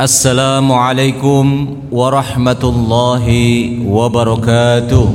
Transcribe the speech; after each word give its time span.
السلام 0.00 0.72
عليكم 0.72 1.76
ورحمة 1.92 2.62
الله 2.64 3.26
وبركاته. 3.86 5.08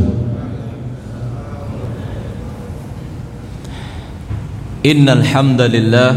إن 4.86 5.10
الحمد 5.10 5.62
لله 5.62 6.14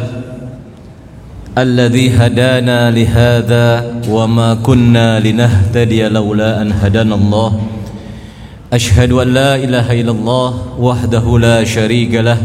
الذي 1.58 2.06
هدانا 2.10 2.90
لهذا 2.90 3.66
وما 4.08 4.54
كنا 4.54 5.20
لنهتدي 5.20 6.08
لولا 6.08 6.62
أن 6.62 6.72
هدانا 6.72 7.14
الله. 7.14 7.60
أشهد 8.72 9.12
أن 9.12 9.28
لا 9.34 9.56
إله 9.56 10.00
إلا 10.00 10.12
الله 10.12 10.50
وحده 10.78 11.38
لا 11.38 11.64
شريك 11.64 12.14
له 12.14 12.38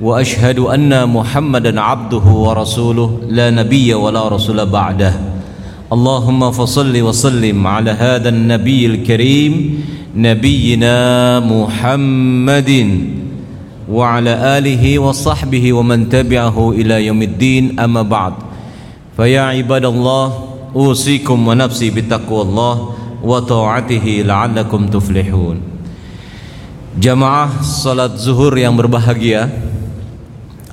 وأشهد 0.00 0.58
أن 0.58 1.08
محمدا 1.08 1.80
عبده 1.80 2.26
ورسوله 2.28 3.20
لا 3.28 3.50
نبي 3.50 3.94
ولا 3.94 4.28
رسول 4.28 4.66
بعده. 4.66 5.29
اللهم 5.90 6.50
فصل 6.54 6.94
وسلم 6.94 7.66
على 7.66 7.90
هذا 7.90 8.28
النبي 8.30 8.86
الكريم 8.86 9.52
نبينا 10.14 10.96
محمد 11.42 12.70
وعلى 13.90 14.32
آله 14.58 14.84
وصحبه 14.98 15.64
ومن 15.72 16.06
تبعه 16.06 16.56
إلى 16.70 17.10
يوم 17.10 17.22
الدين 17.22 17.64
أما 17.80 18.02
بعد. 18.06 18.34
فيا 19.18 19.50
عباد 19.58 19.84
الله 19.84 20.26
أوصيكم 20.76 21.38
ونفسي 21.48 21.90
بتقوى 21.90 22.42
الله 22.42 22.74
وطاعته 23.26 24.06
لعلكم 24.22 24.80
تفلحون. 24.94 25.56
Jamaah 27.02 27.66
salat 27.66 28.14
zuhur 28.14 28.54
yang 28.54 28.78
berbahagia. 28.78 29.50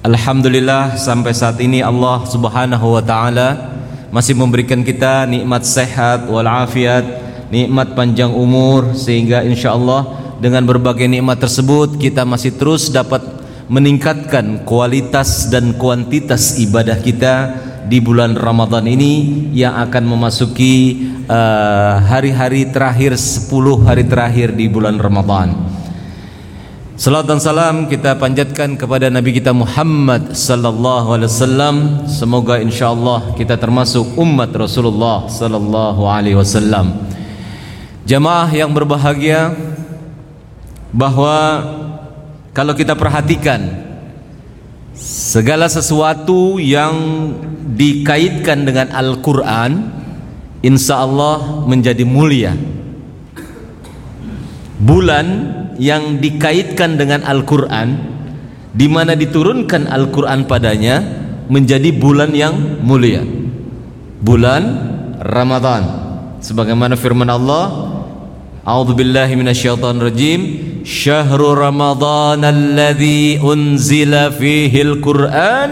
Alhamdulillah 0.05 0.93
sampai 0.93 1.33
saat 1.33 1.57
ini 1.57 1.81
Allah 1.81 2.21
subhanahu 2.21 2.93
wa 2.93 3.01
ta'ala 3.01 3.76
Masih 4.09 4.33
memberikan 4.33 4.81
kita 4.83 5.27
nikmat 5.27 5.67
sehat 5.67 6.27
walafiat 6.31 7.03
Nikmat 7.51 7.95
panjang 7.95 8.31
umur 8.31 8.95
Sehingga 8.95 9.43
insya 9.43 9.75
Allah 9.75 10.07
dengan 10.37 10.63
berbagai 10.63 11.07
nikmat 11.09 11.41
tersebut 11.41 11.99
Kita 11.99 12.23
masih 12.23 12.55
terus 12.55 12.87
dapat 12.87 13.37
meningkatkan 13.67 14.63
kualitas 14.63 15.51
dan 15.51 15.75
kuantitas 15.75 16.55
ibadah 16.55 16.95
kita 17.03 17.35
di 17.87 17.99
bulan 17.99 18.35
Ramadan 18.35 18.87
ini 18.87 19.47
yang 19.55 19.75
akan 19.75 20.03
memasuki 20.07 21.07
uh, 21.27 21.99
hari-hari 22.03 22.67
uh, 22.67 22.71
terakhir 22.71 23.15
10 23.15 23.47
hari 23.87 24.03
terakhir 24.07 24.55
di 24.55 24.67
bulan 24.67 24.99
Ramadan. 24.99 25.76
Salam 26.97 27.29
dan 27.29 27.37
salam 27.37 27.85
kita 27.85 28.17
panjatkan 28.17 28.73
kepada 28.73 29.13
Nabi 29.13 29.37
kita 29.37 29.53
Muhammad 29.53 30.33
sallallahu 30.33 31.13
alaihi 31.13 31.29
wasallam. 31.29 31.75
Semoga 32.09 32.57
insyaallah 32.57 33.37
kita 33.37 33.53
termasuk 33.53 34.17
umat 34.17 34.49
Rasulullah 34.57 35.29
sallallahu 35.29 36.09
alaihi 36.09 36.33
wasallam. 36.33 36.97
Jamaah 38.01 38.49
yang 38.49 38.73
berbahagia 38.73 39.53
bahwa 40.89 41.37
kalau 42.57 42.73
kita 42.73 42.97
perhatikan 42.97 43.77
segala 44.97 45.69
sesuatu 45.69 46.57
yang 46.57 46.97
dikaitkan 47.77 48.65
dengan 48.65 48.89
Al-Qur'an 48.89 49.93
insyaallah 50.65 51.61
menjadi 51.69 52.01
mulia. 52.01 52.57
Bulan 54.81 55.27
yang 55.77 56.17
dikaitkan 56.21 56.97
dengan 56.97 57.23
Al-Qur'an 57.23 57.97
di 58.77 58.85
mana 58.85 59.17
diturunkan 59.17 59.89
Al-Qur'an 59.89 60.45
padanya 60.45 61.01
menjadi 61.49 61.89
bulan 61.95 62.35
yang 62.35 62.81
mulia. 62.83 63.23
Bulan 64.21 64.63
Ramadan. 65.21 66.05
Sebagaimana 66.43 66.93
firman 66.93 67.29
Allah, 67.29 67.93
A'udzu 68.67 68.99
billahi 68.99 69.33
minasyaitonir 69.39 70.11
rajim. 70.11 70.41
Syahrul 70.83 71.55
Ramadan 71.55 72.43
alladzi 72.43 73.39
unzila 73.39 74.27
fihi 74.27 74.83
al-Qur'an 74.83 75.69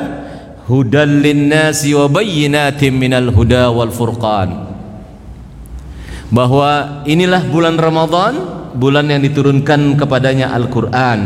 hudan 0.63 1.19
lin-nasi 1.19 1.91
wa 1.91 2.07
bayyinatin 2.07 2.95
minal 2.95 3.29
huda 3.35 3.67
wal 3.69 3.91
furqan. 3.91 4.71
Bahwa 6.31 7.03
inilah 7.03 7.43
bulan 7.51 7.75
Ramadan 7.75 8.33
bulan 8.75 9.07
yang 9.07 9.23
diturunkan 9.23 9.95
kepadanya 9.95 10.51
Al-Quran. 10.51 11.19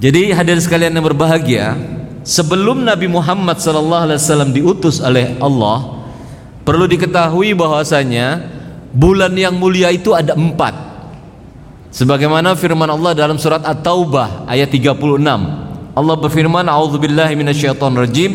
Jadi 0.00 0.32
hadirin 0.32 0.60
sekalian 0.60 0.92
yang 0.92 1.06
berbahagia 1.06 1.76
sebelum 2.24 2.84
Nabi 2.84 3.08
Muhammad 3.08 3.60
SAW 3.60 4.52
diutus 4.52 5.00
oleh 5.00 5.36
Allah 5.40 6.04
perlu 6.64 6.84
diketahui 6.84 7.56
bahwasanya 7.56 8.44
bulan 8.92 9.32
yang 9.36 9.56
mulia 9.56 9.92
itu 9.92 10.12
ada 10.12 10.36
empat. 10.36 10.74
Sebagaimana 11.92 12.52
firman 12.58 12.92
Allah 12.92 13.16
dalam 13.16 13.40
surat 13.40 13.64
At-Taubah 13.64 14.44
ayat 14.50 14.68
36 14.68 15.00
Allah 15.96 16.16
berfirman 16.20 16.68
A'udzubillahi 16.68 17.32
minasyaitonirrajim 17.40 18.30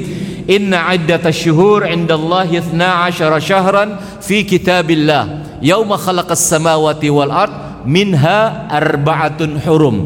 Inna 0.50 0.90
iddatash 0.98 1.46
syuhur 1.46 1.86
indallahi 1.86 2.58
12 2.58 3.14
syahran 3.40 4.02
fi 4.20 4.42
kitabillah. 4.42 5.62
Yauma 5.62 5.96
khalaqas 6.02 6.42
samawati 6.42 7.14
wal 7.14 7.30
ard 7.30 7.54
minha 7.86 8.68
arba'atun 8.70 9.62
hurum. 9.62 9.98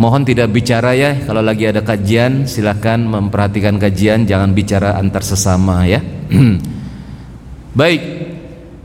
Mohon 0.00 0.22
tidak 0.26 0.50
bicara 0.50 0.98
ya 0.98 1.14
kalau 1.22 1.44
lagi 1.44 1.70
ada 1.70 1.84
kajian 1.86 2.50
silakan 2.50 3.06
memperhatikan 3.06 3.78
kajian 3.78 4.26
jangan 4.26 4.50
bicara 4.50 4.98
antar 4.98 5.22
sesama 5.22 5.86
ya. 5.86 6.02
Baik 7.78 8.02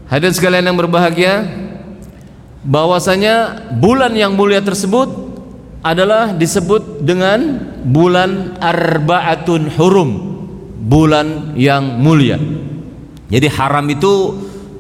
hadirin 0.08 0.36
sekalian 0.38 0.70
yang 0.70 0.78
berbahagia 0.78 1.48
bahwasanya 2.62 3.66
bulan 3.82 4.14
yang 4.14 4.38
mulia 4.38 4.62
tersebut 4.62 5.10
adalah 5.82 6.36
disebut 6.36 7.02
dengan 7.02 7.66
bulan 7.88 8.60
arba'atun 8.60 9.74
hurum 9.74 10.10
bulan 10.88 11.58
yang 11.60 12.00
mulia. 12.00 12.40
Jadi 13.28 13.48
haram 13.52 13.84
itu 13.92 14.14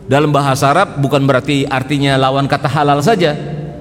dalam 0.07 0.31
bahasa 0.31 0.72
Arab 0.72 1.03
bukan 1.03 1.28
berarti 1.28 1.68
artinya 1.68 2.16
lawan 2.16 2.47
kata 2.47 2.72
halal 2.72 3.03
saja. 3.03 3.35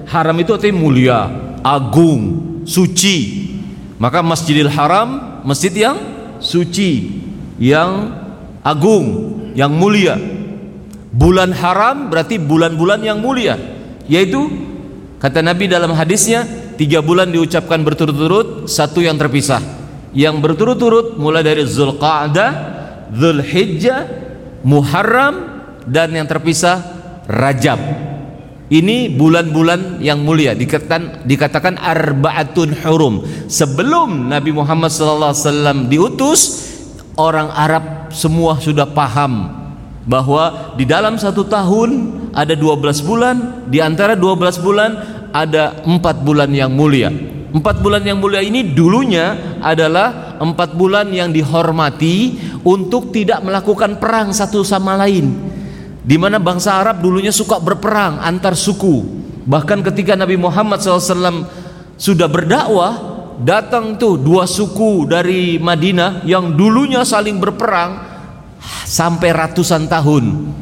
Haram 0.07 0.35
itu 0.39 0.51
artinya 0.55 0.75
mulia 0.75 1.19
agung 1.63 2.23
suci. 2.67 3.47
Maka 3.97 4.21
Masjidil 4.21 4.69
Haram 4.69 5.41
masjid 5.41 5.73
yang 5.73 5.97
suci 6.43 7.23
yang 7.57 8.13
agung 8.61 9.39
yang 9.55 9.71
mulia. 9.73 10.19
Bulan 11.17 11.49
haram 11.49 12.13
berarti 12.13 12.37
bulan-bulan 12.37 13.01
yang 13.01 13.17
mulia. 13.17 13.57
Yaitu 14.05 14.45
kata 15.17 15.41
Nabi 15.41 15.65
dalam 15.65 15.97
hadisnya 15.97 16.45
tiga 16.77 17.01
bulan 17.01 17.33
diucapkan 17.33 17.81
berturut-turut 17.81 18.69
satu 18.69 19.01
yang 19.01 19.17
terpisah. 19.17 19.63
Yang 20.13 20.35
berturut-turut 20.43 21.17
mulai 21.17 21.41
dari 21.41 21.65
Zulqa'dah 21.65 22.51
Zulhijjah 23.15 24.05
Muharram 24.61 25.56
dan 25.87 26.11
yang 26.11 26.27
terpisah 26.27 26.83
Rajab. 27.27 27.79
Ini 28.67 29.15
bulan-bulan 29.15 30.03
yang 30.03 30.27
mulia 30.27 30.51
dikatakan 30.51 31.23
dikatakan 31.23 31.79
arbaatun 31.79 32.83
hurum. 32.83 33.23
Sebelum 33.47 34.27
Nabi 34.27 34.51
Muhammad 34.51 34.91
SAW 34.91 35.87
diutus, 35.87 36.67
orang 37.15 37.47
Arab 37.51 38.11
semua 38.11 38.59
sudah 38.59 38.83
paham 38.83 39.47
bahwa 40.03 40.75
di 40.75 40.83
dalam 40.83 41.15
satu 41.15 41.47
tahun 41.47 42.19
ada 42.35 42.59
12 42.59 43.07
bulan, 43.07 43.35
di 43.71 43.79
antara 43.79 44.19
12 44.19 44.59
bulan 44.59 44.91
ada 45.31 45.83
empat 45.87 46.23
bulan 46.27 46.51
yang 46.51 46.71
mulia. 46.71 47.07
Empat 47.47 47.79
bulan 47.79 48.03
yang 48.03 48.19
mulia 48.19 48.43
ini 48.43 48.75
dulunya 48.75 49.59
adalah 49.63 50.35
empat 50.43 50.75
bulan 50.75 51.07
yang 51.07 51.31
dihormati 51.31 52.35
untuk 52.67 53.15
tidak 53.15 53.39
melakukan 53.47 53.95
perang 53.95 54.35
satu 54.35 54.59
sama 54.67 54.99
lain 54.99 55.55
di 56.07 56.15
mana 56.15 56.39
bangsa 56.39 56.79
Arab 56.79 57.03
dulunya 57.03 57.35
suka 57.35 57.59
berperang 57.59 58.23
antar 58.23 58.55
suku. 58.55 59.03
Bahkan 59.43 59.83
ketika 59.91 60.15
Nabi 60.15 60.39
Muhammad 60.39 60.79
SAW 60.79 61.43
sudah 61.99 62.31
berdakwah, 62.31 62.95
datang 63.43 63.99
tuh 63.99 64.15
dua 64.15 64.47
suku 64.47 65.03
dari 65.03 65.59
Madinah 65.59 66.23
yang 66.23 66.55
dulunya 66.55 67.03
saling 67.03 67.43
berperang 67.43 67.99
sampai 68.87 69.35
ratusan 69.35 69.91
tahun. 69.91 70.55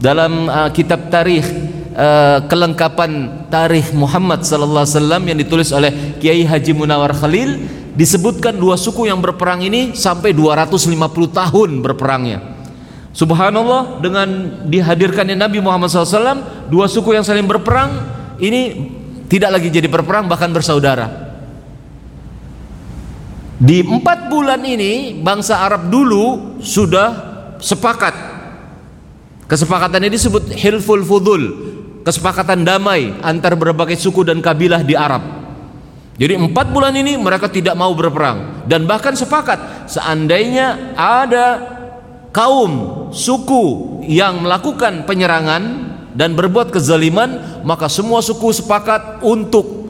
Dalam 0.00 0.48
uh, 0.48 0.72
kitab 0.72 1.12
tarikh 1.12 1.44
uh, 1.92 2.44
kelengkapan 2.48 3.44
tarikh 3.52 3.92
Muhammad 3.92 4.44
wasallam 4.48 5.28
yang 5.28 5.36
ditulis 5.36 5.76
oleh 5.76 6.16
Kiai 6.16 6.44
Haji 6.44 6.72
Munawar 6.72 7.12
Khalil 7.12 7.68
disebutkan 7.96 8.56
dua 8.56 8.80
suku 8.80 9.08
yang 9.08 9.20
berperang 9.20 9.60
ini 9.60 9.92
sampai 9.92 10.32
250 10.32 10.88
tahun 11.32 11.70
berperangnya. 11.84 12.55
Subhanallah 13.16 14.04
dengan 14.04 14.28
dihadirkannya 14.68 15.40
Nabi 15.40 15.64
Muhammad 15.64 15.88
SAW 15.88 16.68
dua 16.68 16.84
suku 16.84 17.16
yang 17.16 17.24
saling 17.24 17.48
berperang 17.48 17.96
ini 18.36 18.92
tidak 19.32 19.56
lagi 19.56 19.72
jadi 19.72 19.88
berperang 19.88 20.28
bahkan 20.28 20.52
bersaudara. 20.52 21.24
Di 23.56 23.80
empat 23.80 24.28
bulan 24.28 24.60
ini 24.60 25.16
bangsa 25.24 25.64
Arab 25.64 25.88
dulu 25.88 26.60
sudah 26.60 27.08
bersepakat 27.56 28.12
kesepakatan 29.48 30.04
ini 30.04 30.12
disebut 30.12 30.52
hilful 30.52 31.00
fudul 31.00 31.42
kesepakatan 32.04 32.68
damai 32.68 33.16
antar 33.24 33.56
berbagai 33.56 33.96
suku 33.96 34.28
dan 34.28 34.44
kabilah 34.44 34.84
di 34.84 34.92
Arab. 34.92 35.24
Jadi 36.20 36.36
empat 36.36 36.68
bulan 36.68 36.92
ini 36.96 37.16
mereka 37.16 37.48
tidak 37.48 37.72
mau 37.80 37.96
berperang 37.96 38.68
dan 38.68 38.84
bahkan 38.84 39.16
sepakat 39.16 39.88
seandainya 39.88 40.96
ada 40.96 41.75
kaum 42.36 42.72
suku 43.16 43.64
yang 44.04 44.44
melakukan 44.44 45.08
penyerangan 45.08 45.62
dan 46.12 46.36
berbuat 46.36 46.68
kezaliman 46.68 47.64
maka 47.64 47.88
semua 47.88 48.20
suku 48.20 48.52
sepakat 48.52 49.24
untuk 49.24 49.88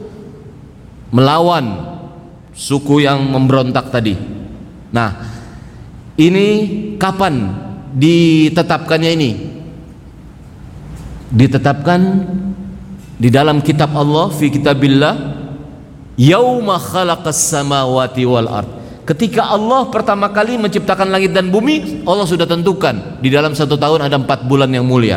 melawan 1.11 1.99
suku 2.55 3.03
yang 3.03 3.19
memberontak 3.19 3.91
tadi. 3.91 4.15
Nah, 4.95 5.11
ini 6.15 6.47
kapan 6.95 7.51
ditetapkannya 7.91 9.11
ini? 9.11 9.31
Ditetapkan 11.27 12.01
di 13.19 13.27
dalam 13.27 13.59
kitab 13.59 13.91
Allah 13.91 14.31
fi 14.31 14.47
kitabillah 14.47 15.15
yauma 16.15 16.79
khalaqas 16.79 17.51
samawati 17.51 18.23
wal 18.23 18.47
ard. 18.47 18.76
Ketika 19.07 19.55
Allah 19.55 19.87
pertama 19.87 20.27
kali 20.35 20.59
menciptakan 20.59 21.07
langit 21.07 21.31
dan 21.31 21.47
bumi, 21.47 22.03
Allah 22.03 22.27
sudah 22.27 22.43
tentukan 22.43 23.23
di 23.23 23.31
dalam 23.31 23.55
satu 23.55 23.79
tahun 23.79 24.11
ada 24.11 24.19
empat 24.19 24.43
bulan 24.43 24.67
yang 24.67 24.83
mulia. 24.83 25.15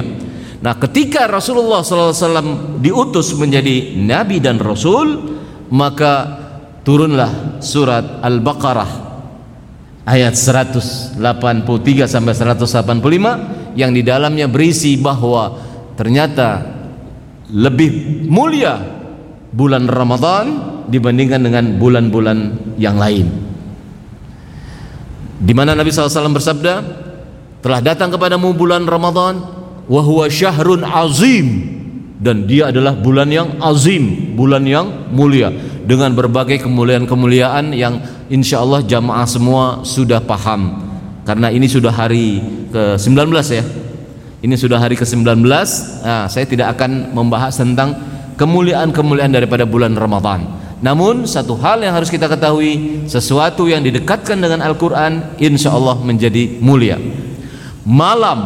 Nah, 0.62 0.78
ketika 0.78 1.26
Rasulullah 1.26 1.82
SAW 1.82 2.78
diutus 2.78 3.34
menjadi 3.34 3.98
nabi 3.98 4.38
dan 4.38 4.62
rasul, 4.62 5.34
maka 5.74 6.38
turunlah 6.86 7.58
surat 7.58 8.22
Al-Baqarah 8.22 9.10
ayat 10.06 10.38
183 10.38 11.18
sampai 12.06 12.34
185 12.38 13.74
yang 13.74 13.90
di 13.90 14.06
dalamnya 14.06 14.46
berisi 14.46 15.02
bahwa 15.02 15.58
ternyata 15.98 16.62
lebih 17.50 18.22
mulia 18.30 18.78
bulan 19.50 19.90
Ramadan 19.90 20.46
dibandingkan 20.86 21.42
dengan 21.42 21.74
bulan-bulan 21.74 22.38
yang 22.78 22.94
lain. 22.94 23.49
Di 25.40 25.56
mana 25.56 25.72
Nabi 25.72 25.88
SAW 25.88 26.36
bersabda, 26.36 26.74
telah 27.64 27.80
datang 27.80 28.12
kepadamu 28.12 28.52
bulan 28.52 28.84
Ramadan, 28.84 29.40
wahwa 29.88 30.28
syahrun 30.28 30.84
azim. 30.84 31.80
Dan 32.20 32.44
dia 32.44 32.68
adalah 32.68 32.92
bulan 32.92 33.32
yang 33.32 33.56
azim, 33.64 34.36
bulan 34.36 34.68
yang 34.68 35.08
mulia. 35.08 35.48
Dengan 35.88 36.12
berbagai 36.12 36.60
kemuliaan-kemuliaan 36.60 37.72
yang 37.72 38.04
insya 38.28 38.60
Allah 38.60 38.84
jamaah 38.84 39.24
semua 39.24 39.80
sudah 39.88 40.20
paham. 40.20 40.84
Karena 41.24 41.48
ini 41.48 41.64
sudah 41.64 41.88
hari 41.88 42.44
ke-19 42.68 43.32
ya. 43.48 43.64
Ini 44.44 44.54
sudah 44.60 44.76
hari 44.76 45.00
ke-19. 45.00 45.24
Nah, 45.40 46.28
saya 46.28 46.44
tidak 46.44 46.76
akan 46.76 47.16
membahas 47.16 47.56
tentang 47.56 47.96
kemuliaan-kemuliaan 48.36 49.32
daripada 49.32 49.64
bulan 49.64 49.96
Ramadan 49.96 50.60
namun 50.80 51.28
satu 51.28 51.60
hal 51.60 51.84
yang 51.84 51.92
harus 51.92 52.08
kita 52.08 52.24
ketahui 52.24 53.04
sesuatu 53.04 53.68
yang 53.68 53.84
didekatkan 53.84 54.40
dengan 54.40 54.64
Al-Quran 54.64 55.36
insya 55.36 55.76
Allah 55.76 56.00
menjadi 56.00 56.56
mulia. 56.64 56.96
Malam 57.84 58.40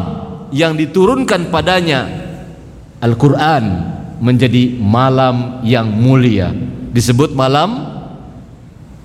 yang 0.51 0.75
diturunkan 0.75 1.55
padanya 1.55 2.11
Al-Quran 2.99 3.65
menjadi 4.19 4.75
malam 4.83 5.63
yang 5.63 5.87
mulia. 5.87 6.51
Disebut 6.91 7.39
malam 7.39 7.87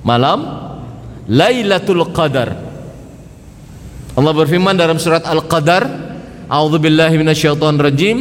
malam 0.02 0.40
Lailatul 1.30 2.10
Qadar. 2.10 2.50
Allah 4.18 4.34
berfirman 4.34 4.74
dalam 4.74 4.98
surat 4.98 5.22
Al-Qadar 5.30 5.86
A'udzubillahi 6.50 7.14
minasyaitonirrajim. 7.14 8.18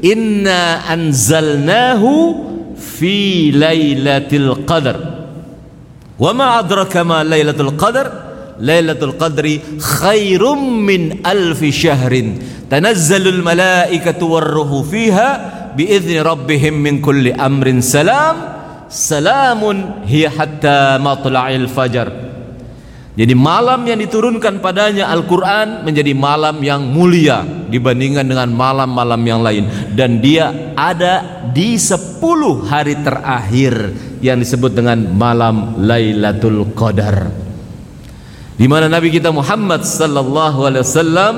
Inna 0.00 0.88
anzalnahu 0.88 2.55
fi 2.76 3.50
Lailatul 3.52 4.64
Qadar 4.64 4.96
Wa 6.18 6.32
ma 6.32 6.60
adraka 6.60 7.04
ma 7.04 7.22
Lailatul 7.22 7.76
Qadar 7.76 8.06
Lailatul 8.60 9.20
Qadri 9.20 9.60
khairum 9.80 10.80
min 10.80 11.20
alfi 11.24 11.68
syahrin 11.68 12.40
tanazzalul 12.72 13.44
malaikatu 13.44 14.32
warruhu 14.32 14.80
fiha 14.80 15.72
biizni 15.76 16.16
rabbihim 16.24 16.80
min 16.80 17.04
kulli 17.04 17.36
amrin 17.36 17.84
salam 17.84 18.36
salamun 18.88 20.08
hiya 20.08 20.32
hatta 20.32 20.96
matla'il 20.96 21.68
fajar 21.68 22.25
jadi 23.16 23.32
malam 23.32 23.88
yang 23.88 23.96
diturunkan 23.96 24.60
padanya 24.60 25.08
Al-Quran 25.08 25.88
menjadi 25.88 26.12
malam 26.12 26.60
yang 26.60 26.84
mulia 26.84 27.42
dibandingkan 27.42 28.28
dengan 28.28 28.52
malam-malam 28.52 29.22
yang 29.24 29.40
lain 29.40 29.64
dan 29.96 30.20
dia 30.20 30.76
ada 30.76 31.48
di 31.50 31.80
10 31.80 32.20
hari 32.68 33.00
terakhir 33.00 33.74
yang 34.20 34.36
disebut 34.36 34.76
dengan 34.76 35.00
malam 35.16 35.80
Lailatul 35.80 36.76
Qadar 36.76 37.32
di 38.56 38.68
mana 38.68 38.88
Nabi 38.88 39.12
kita 39.12 39.32
Muhammad 39.32 39.84
sallallahu 39.84 40.64
alaihi 40.68 40.84
wasallam 40.84 41.34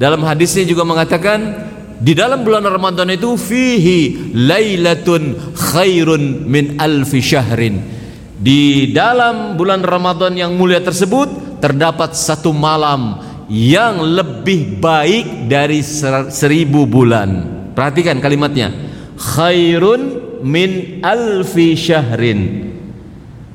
dalam 0.00 0.24
hadisnya 0.24 0.64
juga 0.64 0.84
mengatakan 0.88 1.68
di 2.00 2.16
dalam 2.16 2.40
bulan 2.40 2.64
Ramadan 2.64 3.12
itu 3.12 3.36
fihi 3.36 4.32
lailatun 4.32 5.52
khairun 5.52 6.48
min 6.48 6.80
alfi 6.80 7.20
syahrin. 7.20 7.99
Di 8.40 8.88
dalam 8.96 9.60
bulan 9.60 9.84
Ramadan 9.84 10.32
yang 10.32 10.56
mulia 10.56 10.80
tersebut 10.80 11.60
terdapat 11.60 12.16
satu 12.16 12.56
malam 12.56 13.20
yang 13.52 14.00
lebih 14.00 14.80
baik 14.80 15.44
dari 15.44 15.84
seribu 16.32 16.88
bulan. 16.88 17.44
Perhatikan 17.76 18.16
kalimatnya. 18.16 18.72
Khairun 19.20 20.00
min 20.40 21.04
alfi 21.04 21.76
syahrin. 21.76 22.72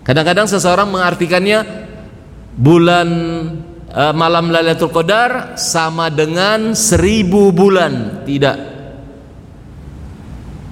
Kadang-kadang 0.06 0.46
seseorang 0.46 0.94
mengartikannya 0.94 1.66
bulan 2.54 3.10
uh, 3.90 4.14
malam 4.14 4.54
Lailatul 4.54 4.94
Qadar 4.94 5.56
sama 5.58 6.14
dengan 6.14 6.78
seribu 6.78 7.50
bulan 7.50 8.24
tidak 8.28 8.58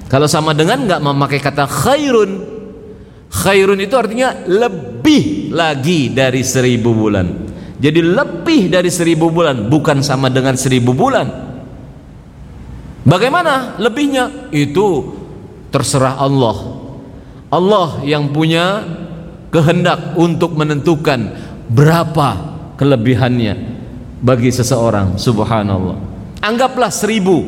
kalau 0.08 0.30
sama 0.30 0.54
dengan 0.54 0.86
nggak 0.86 1.02
memakai 1.02 1.40
kata 1.42 1.66
khairun 1.66 2.53
khairun 3.34 3.82
itu 3.82 3.98
artinya 3.98 4.46
lebih 4.46 5.50
lagi 5.50 6.14
dari 6.14 6.46
seribu 6.46 6.94
bulan. 6.94 7.50
Jadi 7.82 8.00
lebih 8.00 8.70
dari 8.72 8.88
seribu 8.94 9.34
bulan 9.34 9.68
bukan 9.68 10.06
sama 10.06 10.30
dengan 10.30 10.54
seribu 10.56 10.94
bulan. 10.94 11.28
Bagaimana 13.04 13.76
lebihnya? 13.82 14.54
Itu 14.54 15.12
terserah 15.74 16.16
Allah. 16.22 16.80
Allah 17.52 18.00
yang 18.08 18.32
punya 18.32 18.86
kehendak 19.52 20.16
untuk 20.16 20.56
menentukan 20.56 21.36
berapa 21.68 22.30
kelebihannya 22.80 23.54
bagi 24.24 24.50
seseorang. 24.54 25.20
Subhanallah. 25.20 26.00
Anggaplah 26.40 26.88
seribu. 26.88 27.44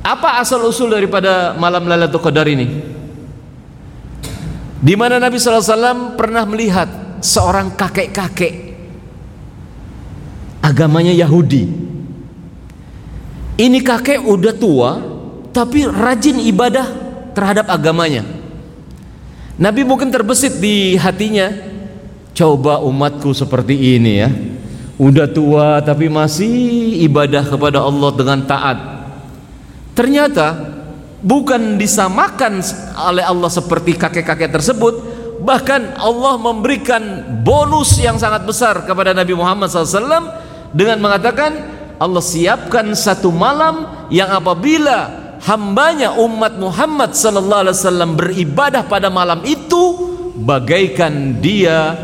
Apa 0.00 0.40
asal 0.40 0.64
usul 0.64 0.96
daripada 0.96 1.52
malam 1.60 1.84
Lailatul 1.84 2.24
Qadar 2.24 2.48
ini 2.48 2.99
di 4.80 4.96
mana 4.96 5.20
Nabi 5.20 5.36
SAW 5.36 6.16
pernah 6.16 6.44
melihat 6.48 6.88
seorang 7.20 7.76
kakek-kakek 7.76 8.74
agamanya 10.64 11.12
Yahudi 11.12 11.68
ini 13.60 13.78
kakek 13.84 14.24
udah 14.24 14.54
tua 14.56 14.90
tapi 15.52 15.84
rajin 15.84 16.40
ibadah 16.40 16.88
terhadap 17.36 17.68
agamanya 17.68 18.24
Nabi 19.60 19.84
mungkin 19.84 20.08
terbesit 20.08 20.56
di 20.56 20.96
hatinya 20.96 21.70
Coba 22.40 22.80
umatku 22.80 23.36
seperti 23.36 24.00
ini 24.00 24.12
ya. 24.16 24.30
Udah 24.96 25.28
tua 25.28 25.80
tapi 25.84 26.08
masih 26.08 26.96
ibadah 27.04 27.44
kepada 27.44 27.84
Allah 27.84 28.10
dengan 28.16 28.40
taat. 28.48 28.78
Ternyata 29.92 30.79
bukan 31.20 31.76
disamakan 31.76 32.64
oleh 32.96 33.24
Allah 33.24 33.50
seperti 33.52 33.96
kakek-kakek 33.96 34.50
tersebut, 34.50 34.94
bahkan 35.40 35.96
Allah 35.96 36.36
memberikan 36.36 37.24
bonus 37.44 37.96
yang 38.00 38.20
sangat 38.20 38.44
besar 38.44 38.84
kepada 38.84 39.16
Nabi 39.16 39.32
Muhammad 39.36 39.72
SAW 39.72 40.32
dengan 40.72 41.00
mengatakan 41.00 41.52
Allah 42.00 42.24
siapkan 42.24 42.96
satu 42.96 43.28
malam 43.28 44.08
yang 44.08 44.32
apabila 44.32 45.20
hambanya 45.44 46.16
umat 46.20 46.56
Muhammad 46.56 47.16
wasallam 47.16 48.16
beribadah 48.16 48.84
pada 48.84 49.08
malam 49.08 49.40
itu 49.44 50.12
bagaikan 50.40 51.40
dia 51.40 51.96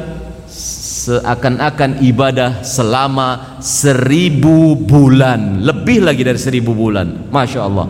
seakan-akan 1.07 2.03
ibadah 2.03 2.65
selama 2.67 3.61
seribu 3.63 4.75
bulan. 4.75 5.63
Lebih 5.63 6.03
lagi 6.03 6.27
dari 6.27 6.41
seribu 6.41 6.75
bulan. 6.75 7.31
Masya 7.31 7.61
Allah 7.63 7.87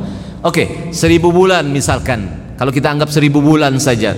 oke 0.47 0.95
seribu 0.95 1.35
bulan 1.35 1.67
misalkan. 1.67 2.47
Kalau 2.57 2.73
kita 2.73 2.88
anggap 2.88 3.12
seribu 3.12 3.43
bulan 3.45 3.76
saja. 3.76 4.17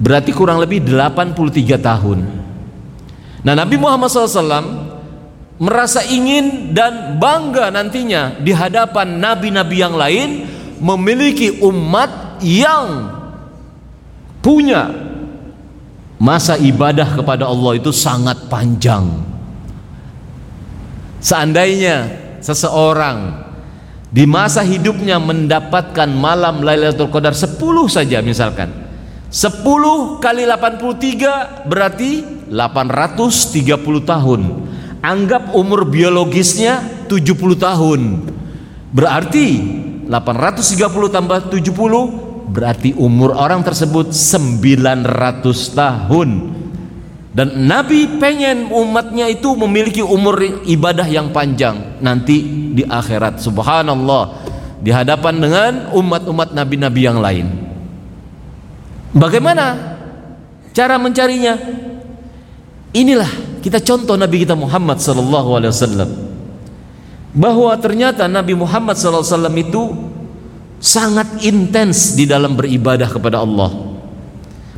Berarti 0.00 0.30
kurang 0.30 0.62
lebih 0.62 0.86
83 0.86 1.34
tahun. 1.80 2.18
Nah 3.40 3.54
Nabi 3.56 3.76
Muhammad 3.80 4.08
SAW 4.12 4.64
merasa 5.60 6.00
ingin 6.06 6.72
dan 6.72 7.20
bangga 7.20 7.68
nantinya 7.68 8.40
di 8.40 8.52
hadapan 8.54 9.20
nabi-nabi 9.20 9.76
yang 9.76 9.92
lain 9.98 10.28
memiliki 10.80 11.60
umat 11.60 12.40
yang 12.40 13.12
punya 14.40 14.88
masa 16.16 16.56
ibadah 16.56 17.16
kepada 17.16 17.44
Allah 17.48 17.76
itu 17.76 17.92
sangat 17.92 18.48
panjang. 18.48 19.04
Seandainya 21.20 22.08
seseorang 22.40 23.49
di 24.10 24.26
masa 24.26 24.66
hidupnya 24.66 25.22
mendapatkan 25.22 26.10
malam 26.10 26.66
Lailatul 26.66 27.10
Qadar 27.14 27.34
10 27.34 27.56
saja 27.86 28.18
misalkan. 28.20 28.70
10 29.30 30.18
kali 30.18 30.42
83 30.42 31.70
berarti 31.70 32.42
830 32.50 34.02
tahun. 34.02 34.40
Anggap 35.00 35.54
umur 35.54 35.86
biologisnya 35.86 36.82
70 37.06 37.54
tahun. 37.54 38.00
Berarti 38.90 39.46
830 40.10 41.14
tambah 41.14 41.38
70 41.46 42.50
berarti 42.50 42.90
umur 42.98 43.38
orang 43.38 43.62
tersebut 43.62 44.10
900 44.10 45.06
tahun 45.70 46.28
dan 47.30 47.54
Nabi 47.54 48.18
pengen 48.18 48.74
umatnya 48.74 49.30
itu 49.30 49.54
memiliki 49.54 50.02
umur 50.02 50.66
ibadah 50.66 51.06
yang 51.06 51.30
panjang 51.30 52.02
nanti 52.02 52.42
di 52.74 52.82
akhirat. 52.82 53.38
Subhanallah. 53.38 54.50
Di 54.80 54.90
hadapan 54.90 55.34
dengan 55.36 55.72
umat-umat 55.92 56.56
nabi-nabi 56.56 57.00
yang 57.04 57.20
lain. 57.20 57.46
Bagaimana 59.12 59.76
cara 60.72 60.96
mencarinya? 60.96 61.54
Inilah 62.90 63.60
kita 63.60 63.78
contoh 63.84 64.16
Nabi 64.16 64.42
kita 64.42 64.56
Muhammad 64.56 64.98
sallallahu 64.98 65.50
alaihi 65.60 65.70
wasallam. 65.70 66.10
Bahwa 67.30 67.70
ternyata 67.78 68.26
Nabi 68.26 68.58
Muhammad 68.58 68.98
SAW 68.98 69.54
itu 69.54 69.94
sangat 70.82 71.46
intens 71.46 72.18
di 72.18 72.26
dalam 72.26 72.58
beribadah 72.58 73.06
kepada 73.06 73.38
Allah. 73.38 73.70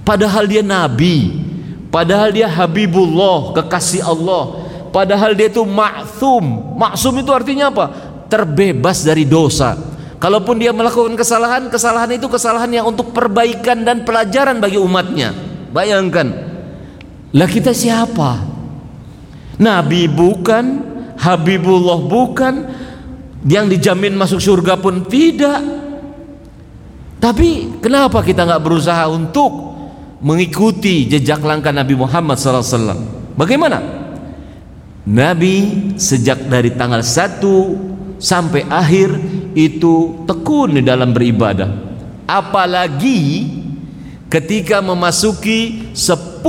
Padahal 0.05 0.45
dia 0.45 0.61
Nabi 0.61 1.49
padahal 1.93 2.33
dia 2.33 2.49
Habibullah 2.49 3.53
kekasih 3.61 4.03
Allah. 4.03 4.65
Padahal 4.93 5.33
dia 5.33 5.49
itu 5.49 5.65
maksum 5.65 6.77
maksum 6.77 7.17
itu 7.21 7.33
artinya 7.33 7.69
apa? 7.73 7.87
Terbebas 8.29 9.05
dari 9.05 9.29
dosa. 9.29 9.77
Kalaupun 10.17 10.61
dia 10.61 10.73
melakukan 10.73 11.13
kesalahan 11.17 11.69
kesalahan 11.69 12.13
itu 12.17 12.29
kesalahan 12.29 12.69
yang 12.73 12.89
untuk 12.89 13.13
perbaikan 13.13 13.85
dan 13.85 14.05
pelajaran 14.09 14.57
bagi 14.61 14.81
umatnya. 14.81 15.33
Bayangkan. 15.73 16.29
Lah 17.33 17.49
kita 17.49 17.73
siapa? 17.73 18.45
Nabi 19.57 20.09
bukan 20.09 20.93
Habibullah 21.17 22.03
bukan 22.03 22.55
yang 23.47 23.71
dijamin 23.71 24.13
masuk 24.19 24.43
surga 24.43 24.75
pun 24.77 25.07
tidak. 25.07 25.61
Tapi 27.23 27.79
kenapa 27.79 28.19
kita 28.27 28.43
nggak 28.43 28.63
berusaha 28.63 29.07
untuk 29.07 29.72
mengikuti 30.23 31.11
jejak 31.11 31.43
langkah 31.43 31.75
Nabi 31.75 31.99
Muhammad 31.99 32.39
SAW 32.39 33.35
bagaimana? 33.35 33.83
Nabi 35.03 35.55
sejak 35.99 36.47
dari 36.47 36.73
tanggal 36.79 37.03
1 37.03 38.23
sampai 38.23 38.63
akhir 38.71 39.11
itu 39.59 40.23
tekun 40.31 40.79
di 40.79 40.83
dalam 40.87 41.11
beribadah. 41.11 41.69
Apalagi 42.31 43.51
ketika 44.31 44.79
memasuki 44.79 45.91
10 45.91 46.47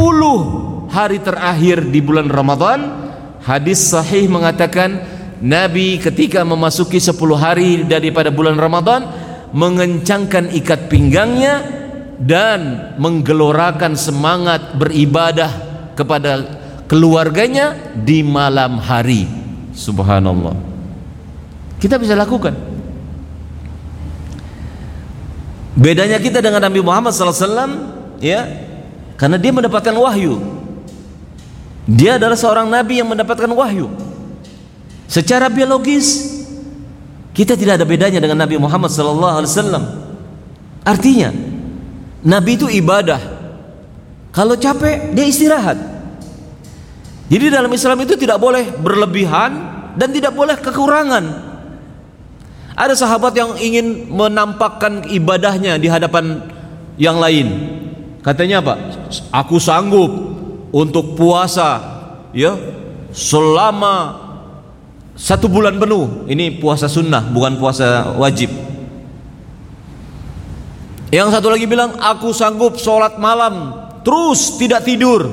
hari 0.93 1.17
terakhir 1.19 1.89
di 1.89 1.97
bulan 1.97 2.29
Ramadan 2.29 3.03
Hadis 3.43 3.91
sahih 3.91 4.31
mengatakan 4.31 5.03
Nabi 5.43 5.99
ketika 5.99 6.47
memasuki 6.47 7.03
10 7.03 7.19
hari 7.35 7.83
daripada 7.83 8.31
bulan 8.31 8.55
Ramadan 8.55 9.03
mengencangkan 9.51 10.47
ikat 10.55 10.87
pinggangnya 10.87 11.82
dan 12.23 12.93
menggelorakan 12.95 13.99
semangat 13.99 14.79
beribadah 14.79 15.51
kepada 15.93 16.47
keluarganya 16.87 17.75
di 17.91 18.23
malam 18.23 18.79
hari. 18.79 19.27
Subhanallah. 19.75 20.55
Kita 21.83 21.99
bisa 21.99 22.15
lakukan. 22.15 22.55
Bedanya 25.73 26.21
kita 26.21 26.39
dengan 26.39 26.63
Nabi 26.63 26.79
Muhammad 26.79 27.11
SAW, 27.11 28.21
ya, 28.23 28.45
karena 29.19 29.35
dia 29.35 29.51
mendapatkan 29.51 29.91
wahyu. 29.91 30.39
Dia 31.83 32.15
adalah 32.15 32.39
seorang 32.39 32.71
nabi 32.71 33.03
yang 33.03 33.11
mendapatkan 33.11 33.51
wahyu. 33.51 33.91
Secara 35.11 35.51
biologis 35.51 36.31
kita 37.35 37.57
tidak 37.59 37.81
ada 37.81 37.85
bedanya 37.85 38.23
dengan 38.23 38.39
Nabi 38.39 38.55
Muhammad 38.55 38.93
wasallam. 38.93 39.83
Artinya 40.85 41.52
nabi 42.23 42.57
itu 42.57 42.67
ibadah. 42.71 43.19
Kalau 44.33 44.57
capek 44.57 45.13
dia 45.13 45.29
istirahat. 45.29 45.77
Jadi 47.29 47.53
dalam 47.53 47.69
Islam 47.69 48.01
itu 48.01 48.17
tidak 48.17 48.41
boleh 48.41 48.73
berlebihan 48.81 49.51
dan 49.95 50.09
tidak 50.09 50.33
boleh 50.33 50.57
kekurangan. 50.57 51.53
Ada 52.73 52.97
sahabat 52.97 53.37
yang 53.37 53.53
ingin 53.61 54.09
menampakkan 54.09 55.05
ibadahnya 55.05 55.77
di 55.77 55.85
hadapan 55.85 56.41
yang 56.97 57.21
lain. 57.21 57.47
Katanya 58.25 58.65
apa? 58.65 58.75
Aku 59.29 59.61
sanggup 59.61 60.09
untuk 60.73 61.13
puasa 61.13 61.77
ya 62.33 62.57
selama 63.13 64.17
satu 65.13 65.45
bulan 65.45 65.77
penuh 65.77 66.25
ini 66.25 66.57
puasa 66.57 66.89
sunnah 66.89 67.21
bukan 67.29 67.61
puasa 67.61 68.17
wajib 68.17 68.49
yang 71.13 71.29
satu 71.29 71.53
lagi 71.53 71.69
bilang 71.69 71.93
aku 72.01 72.33
sanggup 72.33 72.81
sholat 72.81 73.21
malam 73.21 73.77
terus 74.01 74.57
tidak 74.57 74.81
tidur 74.81 75.29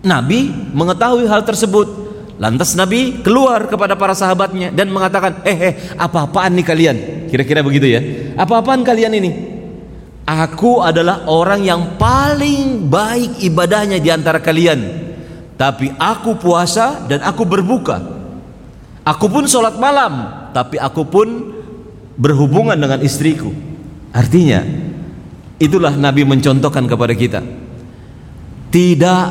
Nabi 0.00 0.48
mengetahui 0.72 1.28
hal 1.28 1.44
tersebut 1.44 2.08
lantas 2.40 2.72
Nabi 2.72 3.20
keluar 3.20 3.68
kepada 3.68 3.92
para 3.92 4.16
sahabatnya 4.16 4.72
dan 4.72 4.88
mengatakan 4.88 5.44
eh 5.44 5.72
eh 5.72 5.74
apa-apaan 6.00 6.56
nih 6.56 6.64
kalian 6.64 6.96
kira-kira 7.28 7.60
begitu 7.60 7.92
ya 7.92 8.00
apa-apaan 8.40 8.80
kalian 8.80 9.12
ini 9.20 9.56
Aku 10.26 10.82
adalah 10.82 11.22
orang 11.30 11.62
yang 11.62 11.94
paling 11.94 12.90
baik 12.90 13.38
ibadahnya 13.46 14.02
di 14.02 14.10
antara 14.10 14.42
kalian. 14.42 15.06
Tapi 15.54 15.94
aku 15.94 16.34
puasa 16.34 17.06
dan 17.06 17.22
aku 17.22 17.46
berbuka. 17.46 18.02
Aku 19.06 19.30
pun 19.30 19.46
sholat 19.46 19.78
malam, 19.78 20.26
tapi 20.50 20.82
aku 20.82 21.06
pun 21.06 21.54
berhubungan 22.18 22.74
dengan 22.74 22.98
istriku. 23.06 23.54
Artinya, 24.10 24.66
itulah 25.56 25.92
Nabi 25.96 26.22
mencontohkan 26.24 26.84
kepada 26.84 27.14
kita. 27.16 27.40
Tidak 28.72 29.26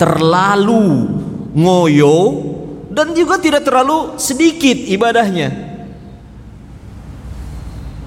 terlalu 0.00 1.08
ngoyo 1.56 2.16
dan 2.92 3.12
juga 3.12 3.36
tidak 3.36 3.64
terlalu 3.64 4.16
sedikit 4.16 4.76
ibadahnya. 4.76 5.76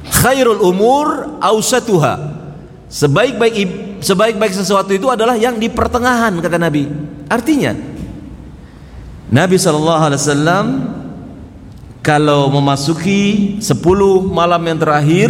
Khairul 0.09 0.59
umur 0.65 1.37
ausatuha 1.39 2.39
sebaik-baik 2.89 3.55
sebaik-baik 4.01 4.51
sesuatu 4.51 4.89
itu 4.91 5.07
adalah 5.07 5.37
yang 5.37 5.61
di 5.61 5.69
pertengahan 5.69 6.33
kata 6.41 6.57
Nabi. 6.57 6.89
Artinya 7.29 7.77
Nabi 9.29 9.55
SAW 9.61 10.57
kalau 12.01 12.49
memasuki 12.49 13.55
10 13.61 13.69
malam 14.25 14.61
yang 14.65 14.79
terakhir 14.81 15.29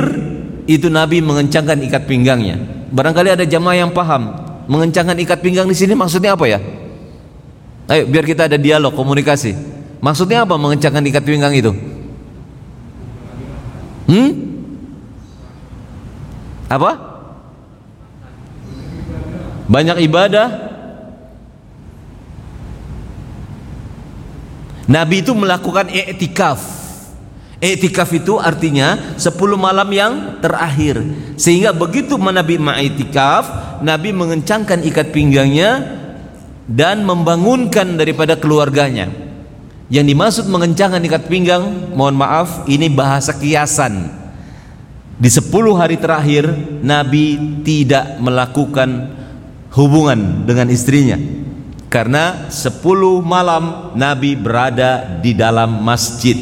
itu 0.69 0.85
Nabi 0.93 1.25
mengencangkan 1.25 1.81
ikat 1.89 2.05
pinggangnya 2.05 2.61
barangkali 2.93 3.33
ada 3.33 3.45
jamaah 3.49 3.81
yang 3.81 3.91
paham 3.91 4.29
mengencangkan 4.69 5.17
ikat 5.25 5.41
pinggang 5.41 5.65
di 5.65 5.73
sini 5.73 5.97
maksudnya 5.97 6.37
apa 6.37 6.45
ya 6.45 6.61
ayo 7.89 8.05
biar 8.05 8.21
kita 8.21 8.45
ada 8.45 8.61
dialog 8.61 8.93
komunikasi 8.93 9.57
maksudnya 9.97 10.45
apa 10.45 10.53
mengencangkan 10.61 11.01
ikat 11.09 11.23
pinggang 11.25 11.57
itu 11.57 11.73
hmm 14.05 14.49
apa? 16.69 16.91
Banyak 19.65 19.97
ibadah. 20.05 20.69
Nabi 24.85 25.21
itu 25.21 25.33
melakukan 25.33 25.89
i'tikaf. 25.89 26.61
I'tikaf 27.59 28.09
itu 28.15 28.39
artinya 28.39 29.15
10 29.19 29.35
malam 29.59 29.89
yang 29.91 30.13
terakhir. 30.39 31.03
Sehingga 31.35 31.75
begitu 31.75 32.15
Nabi 32.15 32.55
ma'iktikaf, 32.55 33.43
Nabi 33.83 34.15
mengencangkan 34.15 34.79
ikat 34.87 35.11
pinggangnya 35.11 35.83
dan 36.67 37.03
membangunkan 37.03 37.99
daripada 37.99 38.39
keluarganya. 38.39 39.11
Yang 39.91 40.05
dimaksud 40.15 40.45
mengencangkan 40.47 41.03
ikat 41.03 41.23
pinggang, 41.27 41.91
mohon 41.97 42.15
maaf, 42.15 42.63
ini 42.69 42.87
bahasa 42.87 43.35
kiasan 43.35 44.19
di 45.19 45.27
10 45.27 45.51
hari 45.75 45.99
terakhir 45.99 46.47
Nabi 46.79 47.59
tidak 47.67 48.23
melakukan 48.23 49.19
hubungan 49.75 50.47
dengan 50.47 50.71
istrinya 50.71 51.19
Karena 51.91 52.47
10 52.47 52.79
malam 53.19 53.93
Nabi 53.99 54.37
berada 54.37 55.19
di 55.19 55.33
dalam 55.33 55.81
masjid. 55.81 56.37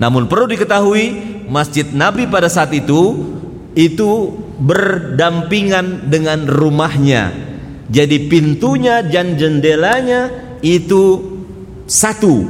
Namun 0.00 0.26
perlu 0.26 0.48
diketahui 0.48 1.04
masjid 1.52 1.84
Nabi 1.84 2.24
pada 2.24 2.48
saat 2.48 2.72
itu 2.72 3.20
itu 3.76 4.32
berdampingan 4.56 6.08
dengan 6.08 6.48
rumahnya. 6.48 7.30
Jadi 7.92 8.32
pintunya 8.32 9.04
dan 9.04 9.36
jendelanya 9.36 10.32
itu 10.64 11.20
satu. 11.84 12.48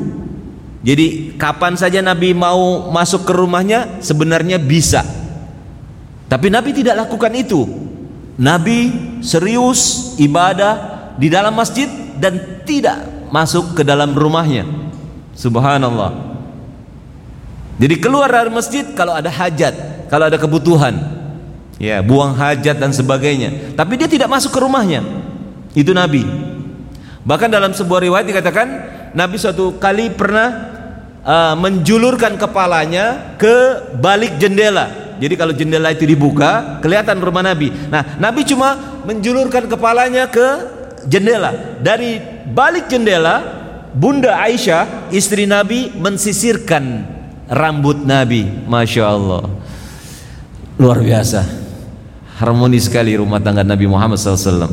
Jadi 0.80 1.36
kapan 1.36 1.74
saja 1.74 1.98
Nabi 2.00 2.32
mau 2.32 2.88
masuk 2.94 3.26
ke 3.26 3.32
rumahnya 3.34 3.98
sebenarnya 3.98 4.62
bisa. 4.62 5.02
Tapi 6.30 6.54
Nabi 6.54 6.70
tidak 6.70 7.02
lakukan 7.02 7.34
itu. 7.34 7.66
Nabi 8.38 8.94
serius 9.20 10.14
ibadah 10.22 10.78
di 11.18 11.26
dalam 11.26 11.52
masjid 11.52 11.90
dan 12.16 12.62
tidak 12.62 13.28
masuk 13.34 13.74
ke 13.74 13.82
dalam 13.82 14.14
rumahnya. 14.14 14.64
Subhanallah. 15.34 16.29
Jadi 17.80 17.96
keluar 17.96 18.28
dari 18.28 18.52
masjid 18.52 18.84
kalau 18.92 19.16
ada 19.16 19.32
hajat, 19.32 20.04
kalau 20.12 20.28
ada 20.28 20.36
kebutuhan. 20.36 20.92
Ya, 21.80 22.04
buang 22.04 22.36
hajat 22.36 22.76
dan 22.76 22.92
sebagainya. 22.92 23.72
Tapi 23.72 23.96
dia 23.96 24.04
tidak 24.04 24.28
masuk 24.28 24.52
ke 24.52 24.60
rumahnya. 24.60 25.00
Itu 25.72 25.96
Nabi. 25.96 26.28
Bahkan 27.24 27.48
dalam 27.48 27.72
sebuah 27.72 28.04
riwayat 28.04 28.28
dikatakan 28.28 28.68
Nabi 29.16 29.40
suatu 29.40 29.80
kali 29.80 30.12
pernah 30.12 30.76
uh, 31.24 31.56
menjulurkan 31.56 32.36
kepalanya 32.36 33.36
ke 33.40 33.88
balik 33.96 34.36
jendela. 34.36 35.16
Jadi 35.16 35.34
kalau 35.40 35.56
jendela 35.56 35.88
itu 35.88 36.04
dibuka, 36.04 36.84
kelihatan 36.84 37.16
rumah 37.16 37.40
Nabi. 37.40 37.72
Nah, 37.88 38.20
Nabi 38.20 38.44
cuma 38.44 39.00
menjulurkan 39.08 39.72
kepalanya 39.72 40.28
ke 40.28 40.48
jendela. 41.08 41.80
Dari 41.80 42.20
balik 42.44 42.92
jendela, 42.92 43.40
Bunda 43.96 44.36
Aisyah, 44.36 45.08
istri 45.12 45.48
Nabi 45.48 45.92
mensisirkan 45.96 47.19
rambut 47.50 48.06
Nabi. 48.06 48.46
Masya 48.46 49.04
Allah. 49.10 49.44
Luar 50.78 51.02
biasa. 51.02 51.42
Harmoni 52.40 52.80
sekali 52.80 53.12
rumah 53.18 53.42
tangga 53.42 53.66
Nabi 53.66 53.84
Muhammad 53.84 54.16
SAW. 54.16 54.70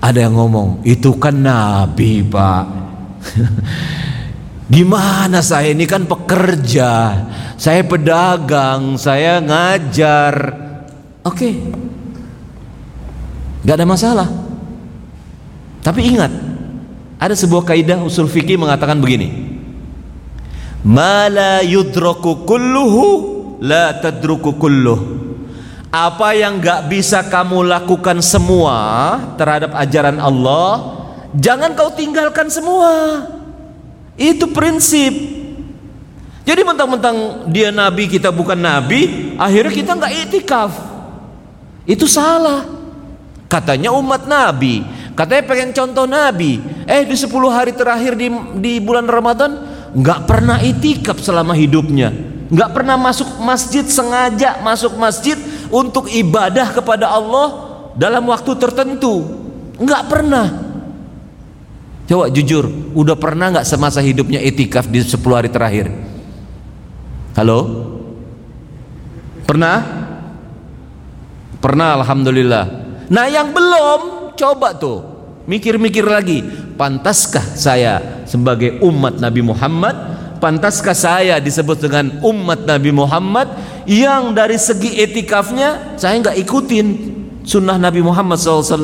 Ada 0.00 0.30
yang 0.30 0.38
ngomong, 0.38 0.86
itu 0.86 1.12
kan 1.18 1.34
Nabi 1.34 2.22
pak. 2.22 2.64
Gimana 4.72 5.42
saya 5.42 5.74
ini 5.74 5.82
kan 5.82 6.06
pekerja, 6.06 7.20
saya 7.58 7.82
pedagang, 7.82 8.94
saya 8.94 9.42
ngajar. 9.42 10.34
Oke, 11.26 11.50
okay, 11.50 11.54
Gak 13.66 13.82
ada 13.82 13.86
masalah. 13.86 14.28
Tapi 15.82 16.14
ingat, 16.14 16.30
ada 17.18 17.34
sebuah 17.34 17.66
kaidah 17.66 17.98
usul 18.06 18.30
fikih 18.30 18.54
mengatakan 18.54 19.02
begini. 19.02 19.55
Mala 20.86 21.66
yudroku 21.66 22.46
kulluhu 22.46 23.06
la 23.58 23.90
tadruku 23.98 24.54
kulluh. 24.54 25.18
Apa 25.90 26.38
yang 26.38 26.62
gak 26.62 26.86
bisa 26.86 27.26
kamu 27.26 27.66
lakukan 27.66 28.22
semua 28.22 29.18
terhadap 29.34 29.74
ajaran 29.74 30.22
Allah, 30.22 30.94
jangan 31.34 31.74
kau 31.74 31.90
tinggalkan 31.90 32.46
semua. 32.46 33.26
Itu 34.14 34.54
prinsip. 34.54 35.10
Jadi 36.46 36.62
mentang-mentang 36.62 37.50
dia 37.50 37.74
nabi 37.74 38.06
kita 38.06 38.30
bukan 38.30 38.54
nabi, 38.54 39.34
akhirnya 39.34 39.72
kita 39.74 39.90
nggak 39.98 40.14
itikaf. 40.30 40.70
Itu 41.82 42.06
salah. 42.06 42.62
Katanya 43.46 43.94
umat 43.94 44.26
Nabi, 44.26 44.82
katanya 45.14 45.42
pengen 45.46 45.70
contoh 45.70 46.02
Nabi. 46.02 46.58
Eh 46.82 47.06
di 47.06 47.14
10 47.14 47.30
hari 47.46 47.70
terakhir 47.70 48.18
di, 48.18 48.26
di 48.58 48.82
bulan 48.82 49.06
Ramadan 49.06 49.75
nggak 49.94 50.20
pernah 50.26 50.58
itikaf 50.62 51.20
selama 51.20 51.54
hidupnya. 51.54 52.10
nggak 52.46 52.70
pernah 52.70 52.94
masuk 52.94 53.42
masjid 53.42 53.82
sengaja 53.82 54.62
masuk 54.62 54.94
masjid 54.94 55.34
untuk 55.66 56.06
ibadah 56.06 56.70
kepada 56.70 57.10
Allah 57.10 57.48
dalam 57.98 58.26
waktu 58.30 58.54
tertentu. 58.58 59.22
nggak 59.76 60.02
pernah. 60.08 60.46
Coba 62.06 62.30
jujur, 62.30 62.70
udah 62.94 63.18
pernah 63.18 63.50
nggak 63.50 63.66
semasa 63.66 63.98
hidupnya 63.98 64.38
itikaf 64.38 64.86
di 64.86 65.02
10 65.02 65.18
hari 65.34 65.50
terakhir? 65.50 65.90
Halo? 67.34 67.58
Pernah? 69.42 69.76
Pernah 71.58 71.98
alhamdulillah. 71.98 72.64
Nah 73.10 73.26
yang 73.26 73.50
belum 73.50 74.32
coba 74.38 74.78
tuh 74.78 75.02
mikir-mikir 75.50 76.06
lagi, 76.06 76.46
pantaskah 76.76 77.42
saya 77.56 78.24
sebagai 78.28 78.78
umat 78.84 79.18
Nabi 79.18 79.42
Muhammad? 79.42 79.96
Pantaskah 80.36 80.92
saya 80.92 81.40
disebut 81.40 81.80
dengan 81.80 82.20
umat 82.20 82.68
Nabi 82.68 82.92
Muhammad 82.92 83.48
yang 83.88 84.36
dari 84.36 84.60
segi 84.60 85.00
etikafnya 85.00 85.96
saya 85.96 86.20
nggak 86.20 86.36
ikutin 86.44 86.86
sunnah 87.46 87.80
Nabi 87.80 88.04
Muhammad 88.04 88.36
SAW. 88.36 88.76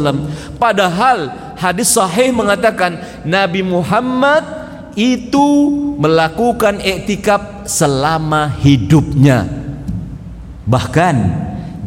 Padahal 0.56 1.28
hadis 1.60 1.92
sahih 1.92 2.32
mengatakan 2.32 2.96
Nabi 3.28 3.60
Muhammad 3.60 4.62
itu 4.96 5.48
melakukan 6.00 6.80
etikaf 6.80 7.68
selama 7.68 8.48
hidupnya. 8.62 9.44
Bahkan 10.64 11.16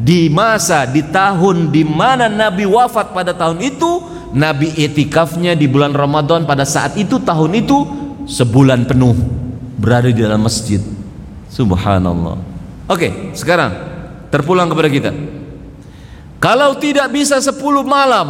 di 0.05 0.29
masa 0.29 0.85
di 0.85 1.01
tahun 1.01 1.73
di 1.73 1.81
mana 1.81 2.29
Nabi 2.29 2.69
wafat 2.69 3.15
pada 3.15 3.33
tahun 3.33 3.57
itu 3.63 4.14
Nabi 4.35 4.75
etikafnya 4.75 5.55
di 5.55 5.65
bulan 5.65 5.95
Ramadan 5.95 6.43
pada 6.43 6.67
saat 6.67 6.99
itu 6.99 7.23
tahun 7.23 7.63
itu 7.63 7.77
sebulan 8.27 8.83
penuh 8.83 9.15
berada 9.79 10.11
di 10.11 10.19
dalam 10.19 10.43
masjid 10.43 10.83
subhanallah 11.47 12.35
oke 12.91 13.31
sekarang 13.31 13.71
terpulang 14.27 14.67
kepada 14.67 14.89
kita 14.91 15.11
kalau 16.43 16.75
tidak 16.75 17.07
bisa 17.15 17.39
10 17.39 17.55
malam 17.87 18.27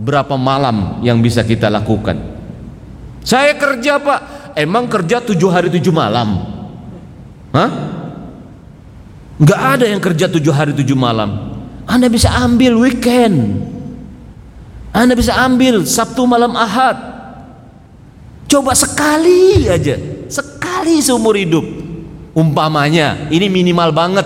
berapa 0.00 0.40
malam 0.40 1.04
yang 1.04 1.20
bisa 1.20 1.44
kita 1.44 1.68
lakukan 1.68 2.16
saya 3.20 3.52
kerja 3.60 4.00
pak 4.00 4.20
emang 4.56 4.88
kerja 4.88 5.20
tujuh 5.20 5.52
hari 5.52 5.68
tujuh 5.68 5.92
malam 5.92 6.56
Hah? 7.56 7.70
Nggak 9.40 9.60
ada 9.60 9.84
yang 9.88 10.00
kerja 10.00 10.28
tujuh 10.28 10.52
hari 10.52 10.72
tujuh 10.76 10.92
malam. 10.96 11.56
Anda 11.88 12.12
bisa 12.12 12.28
ambil 12.36 12.76
weekend. 12.76 13.64
Anda 14.96 15.12
bisa 15.12 15.36
ambil 15.36 15.84
Sabtu 15.84 16.24
malam 16.24 16.56
Ahad. 16.56 16.96
Coba 18.48 18.72
sekali 18.72 19.68
aja, 19.68 20.00
sekali 20.32 21.04
seumur 21.04 21.36
hidup. 21.36 21.66
Umpamanya, 22.32 23.28
ini 23.28 23.52
minimal 23.52 23.92
banget. 23.92 24.24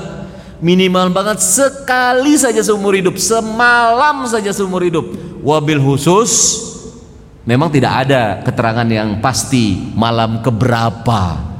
Minimal 0.62 1.10
banget 1.10 1.42
sekali 1.42 2.38
saja 2.38 2.62
seumur 2.62 2.94
hidup, 2.94 3.18
semalam 3.18 4.22
saja 4.30 4.54
seumur 4.54 4.86
hidup. 4.86 5.10
Wabil 5.42 5.82
khusus 5.82 6.62
memang 7.48 7.72
tidak 7.72 8.06
ada 8.06 8.44
keterangan 8.44 8.86
yang 8.86 9.18
pasti 9.24 9.90
malam 9.96 10.44
keberapa 10.44 11.50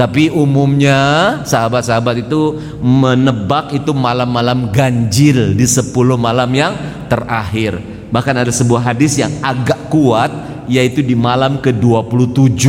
tapi 0.00 0.32
umumnya 0.32 0.96
sahabat-sahabat 1.44 2.24
itu 2.24 2.56
menebak 2.80 3.76
itu 3.76 3.92
malam-malam 3.92 4.72
ganjil 4.72 5.52
di 5.52 5.68
10 5.68 5.92
malam 6.16 6.48
yang 6.56 6.72
terakhir. 7.12 7.99
Bahkan 8.10 8.34
ada 8.46 8.52
sebuah 8.52 8.90
hadis 8.92 9.18
yang 9.18 9.30
agak 9.42 9.90
kuat 9.90 10.30
yaitu 10.70 11.02
di 11.02 11.18
malam 11.18 11.58
ke-27. 11.58 12.66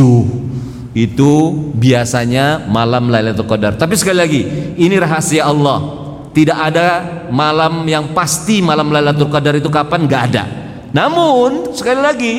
Itu 0.92 1.32
biasanya 1.74 2.66
malam 2.68 3.08
Lailatul 3.08 3.48
Qadar. 3.48 3.78
Tapi 3.78 3.94
sekali 3.96 4.18
lagi, 4.18 4.42
ini 4.76 4.94
rahasia 4.98 5.48
Allah. 5.48 6.02
Tidak 6.32 6.58
ada 6.58 6.88
malam 7.28 7.84
yang 7.84 8.16
pasti 8.16 8.64
malam 8.64 8.88
Lailatul 8.88 9.28
Qadar 9.28 9.56
itu 9.56 9.68
kapan, 9.68 10.04
nggak 10.04 10.22
ada. 10.32 10.44
Namun 10.92 11.72
sekali 11.72 12.00
lagi, 12.00 12.34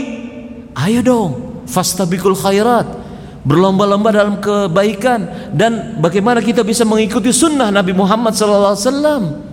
ayo 0.77 0.99
dong, 1.01 1.31
fastabikul 1.65 2.37
khairat 2.37 3.03
berlomba-lomba 3.43 4.09
dalam 4.15 4.39
kebaikan 4.39 5.51
dan 5.51 5.99
bagaimana 5.99 6.39
kita 6.39 6.63
bisa 6.63 6.87
mengikuti 6.87 7.29
sunnah 7.35 7.69
Nabi 7.69 7.91
Muhammad 7.91 8.31
SAW. 8.33 9.52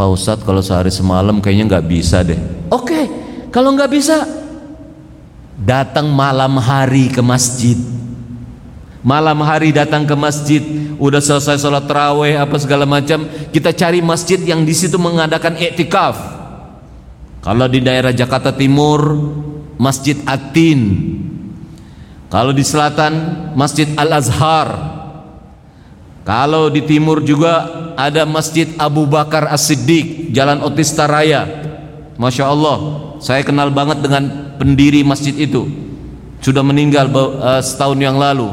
Pak 0.00 0.08
Ustadz 0.08 0.44
kalau 0.48 0.64
sehari 0.64 0.88
semalam 0.88 1.44
kayaknya 1.44 1.76
nggak 1.76 1.86
bisa 1.92 2.24
deh. 2.24 2.40
Oke, 2.72 3.04
kalau 3.52 3.76
nggak 3.76 3.92
bisa 3.92 4.24
datang 5.60 6.08
malam 6.08 6.56
hari 6.56 7.12
ke 7.12 7.20
masjid. 7.20 7.76
Malam 9.04 9.44
hari 9.44 9.76
datang 9.76 10.08
ke 10.08 10.16
masjid, 10.16 10.64
udah 10.96 11.20
selesai 11.20 11.60
sholat 11.60 11.84
terawih 11.84 12.40
apa 12.40 12.56
segala 12.56 12.88
macam, 12.88 13.28
kita 13.52 13.76
cari 13.76 14.00
masjid 14.00 14.40
yang 14.40 14.64
di 14.64 14.72
situ 14.72 14.96
mengadakan 14.96 15.60
iktikaf. 15.60 16.16
Kalau 17.44 17.68
di 17.68 17.84
daerah 17.84 18.16
Jakarta 18.16 18.56
Timur, 18.56 19.00
Masjid 19.80 20.16
Atin 20.28 20.80
kalau 22.28 22.52
di 22.52 22.60
selatan 22.60 23.12
Masjid 23.56 23.88
Al-Azhar 23.96 24.99
Kalau 26.20 26.68
di 26.68 26.84
timur 26.84 27.24
juga 27.24 27.64
ada 27.96 28.28
Masjid 28.28 28.68
Abu 28.76 29.08
Bakar 29.08 29.48
As-Siddiq, 29.48 30.32
Jalan 30.36 30.60
Otista 30.60 31.08
Raya. 31.08 31.48
Masya 32.20 32.44
Allah, 32.52 32.78
saya 33.24 33.40
kenal 33.40 33.72
banget 33.72 34.04
dengan 34.04 34.52
pendiri 34.60 35.00
masjid 35.00 35.32
itu. 35.32 35.64
Sudah 36.44 36.60
meninggal 36.60 37.08
uh, 37.08 37.60
setahun 37.64 37.96
yang 37.96 38.20
lalu. 38.20 38.52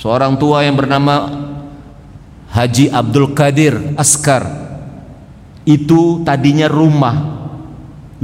Seorang 0.00 0.40
tua 0.40 0.64
yang 0.64 0.80
bernama 0.80 1.28
Haji 2.48 2.88
Abdul 2.88 3.36
Qadir 3.36 3.76
Askar. 4.00 4.48
Itu 5.68 6.24
tadinya 6.24 6.72
rumah. 6.72 7.36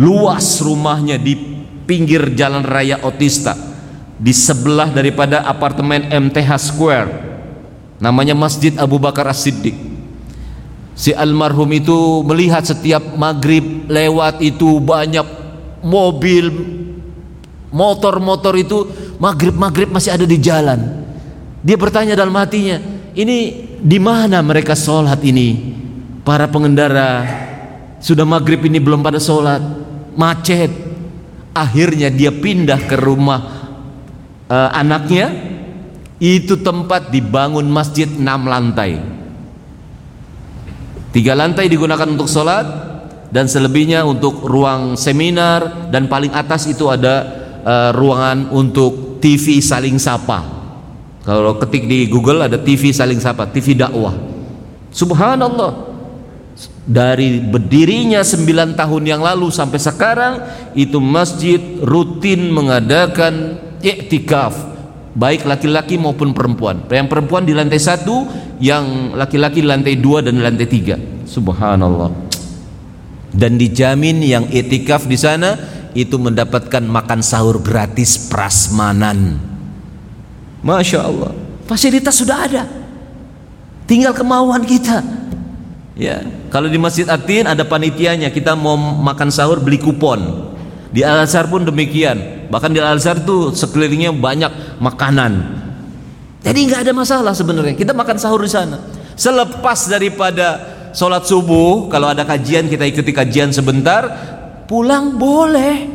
Luas 0.00 0.60
rumahnya 0.64 1.20
di 1.20 1.36
pinggir 1.84 2.32
jalan 2.32 2.64
raya 2.64 3.04
Otista. 3.04 3.52
Di 4.16 4.32
sebelah 4.32 4.88
daripada 4.88 5.44
apartemen 5.44 6.08
MTH 6.08 6.50
Square 6.56 7.35
namanya 8.00 8.36
Masjid 8.36 8.72
Abu 8.76 9.00
Bakar 9.00 9.28
As-Siddiq. 9.28 9.74
Si 10.96 11.12
almarhum 11.12 11.68
itu 11.76 12.24
melihat 12.24 12.64
setiap 12.64 13.04
maghrib 13.20 13.84
lewat 13.84 14.40
itu 14.40 14.80
banyak 14.80 15.28
mobil 15.84 16.48
motor-motor 17.68 18.56
itu 18.56 18.88
maghrib-maghrib 19.20 19.92
masih 19.92 20.16
ada 20.16 20.24
di 20.24 20.40
jalan. 20.40 21.04
Dia 21.60 21.76
bertanya 21.76 22.16
dalam 22.16 22.32
hatinya 22.40 22.80
ini 23.12 23.68
di 23.76 23.98
mana 24.00 24.40
mereka 24.40 24.72
sholat 24.72 25.20
ini? 25.20 25.76
Para 26.24 26.48
pengendara 26.48 27.22
sudah 28.00 28.24
maghrib 28.24 28.64
ini 28.64 28.80
belum 28.80 29.04
pada 29.04 29.20
sholat. 29.20 29.60
Macet. 30.16 30.72
Akhirnya 31.56 32.12
dia 32.12 32.32
pindah 32.32 32.84
ke 32.84 32.96
rumah 33.00 33.40
uh, 34.48 34.70
anaknya 34.76 35.55
itu 36.16 36.56
tempat 36.60 37.12
dibangun 37.12 37.68
masjid 37.68 38.08
enam 38.08 38.48
lantai. 38.48 38.96
Tiga 41.12 41.32
lantai 41.32 41.68
digunakan 41.68 42.08
untuk 42.08 42.28
sholat 42.28 42.64
dan 43.32 43.48
selebihnya 43.48 44.04
untuk 44.04 44.44
ruang 44.44 44.96
seminar 44.96 45.88
dan 45.92 46.08
paling 46.08 46.32
atas 46.32 46.68
itu 46.68 46.88
ada 46.88 47.24
uh, 47.64 47.90
ruangan 47.92 48.52
untuk 48.52 49.20
TV 49.20 49.60
saling 49.60 49.96
sapa. 49.96 50.44
Kalau 51.24 51.58
ketik 51.58 51.88
di 51.90 52.06
Google 52.06 52.46
ada 52.46 52.60
TV 52.60 52.92
saling 52.94 53.20
sapa 53.20 53.48
TV 53.48 53.76
dakwah. 53.76 54.14
Subhanallah. 54.92 55.96
Dari 56.86 57.42
berdirinya 57.42 58.22
sembilan 58.22 58.78
tahun 58.78 59.04
yang 59.04 59.20
lalu 59.20 59.50
sampai 59.50 59.76
sekarang 59.76 60.34
itu 60.78 61.02
masjid 61.02 61.58
rutin 61.82 62.48
mengadakan 62.54 63.58
iktikaf 63.82 64.75
baik 65.16 65.48
laki-laki 65.48 65.96
maupun 65.96 66.36
perempuan. 66.36 66.84
Yang 66.92 67.08
perempuan 67.08 67.48
di 67.48 67.56
lantai 67.56 67.80
satu, 67.80 68.28
yang 68.60 69.16
laki-laki 69.16 69.64
di 69.64 69.68
lantai 69.68 69.96
dua 69.96 70.20
dan 70.20 70.36
lantai 70.44 70.68
tiga. 70.68 71.00
Subhanallah. 71.24 72.12
Dan 73.32 73.56
dijamin 73.56 74.20
yang 74.20 74.44
etikaf 74.52 75.08
di 75.08 75.16
sana 75.16 75.56
itu 75.96 76.20
mendapatkan 76.20 76.84
makan 76.84 77.24
sahur 77.24 77.64
gratis 77.64 78.28
prasmanan. 78.28 79.40
Masya 80.60 81.00
Allah. 81.00 81.32
Fasilitas 81.64 82.20
sudah 82.20 82.38
ada. 82.44 82.62
Tinggal 83.88 84.12
kemauan 84.12 84.62
kita. 84.68 85.00
Ya, 85.96 86.20
kalau 86.52 86.68
di 86.68 86.76
Masjid 86.76 87.08
Atin 87.08 87.48
ada 87.48 87.64
panitianya, 87.64 88.28
kita 88.28 88.52
mau 88.52 88.76
makan 88.76 89.32
sahur 89.32 89.64
beli 89.64 89.80
kupon. 89.80 90.52
Di 90.90 91.02
Al 91.02 91.26
Azhar 91.26 91.50
pun 91.50 91.66
demikian. 91.66 92.48
Bahkan 92.50 92.70
di 92.70 92.78
Al 92.78 92.98
Azhar 92.98 93.22
tuh 93.22 93.50
sekelilingnya 93.52 94.14
banyak 94.14 94.78
makanan. 94.78 95.32
Jadi 96.46 96.58
nggak 96.70 96.80
ada 96.86 96.92
masalah 96.94 97.34
sebenarnya. 97.34 97.74
Kita 97.74 97.90
makan 97.90 98.16
sahur 98.22 98.38
di 98.38 98.50
sana. 98.50 98.78
Selepas 99.18 99.90
daripada 99.90 100.62
sholat 100.94 101.26
subuh, 101.26 101.90
kalau 101.90 102.06
ada 102.06 102.22
kajian 102.22 102.70
kita 102.70 102.86
ikuti 102.86 103.10
kajian 103.10 103.50
sebentar, 103.50 104.06
pulang 104.70 105.18
boleh. 105.18 105.90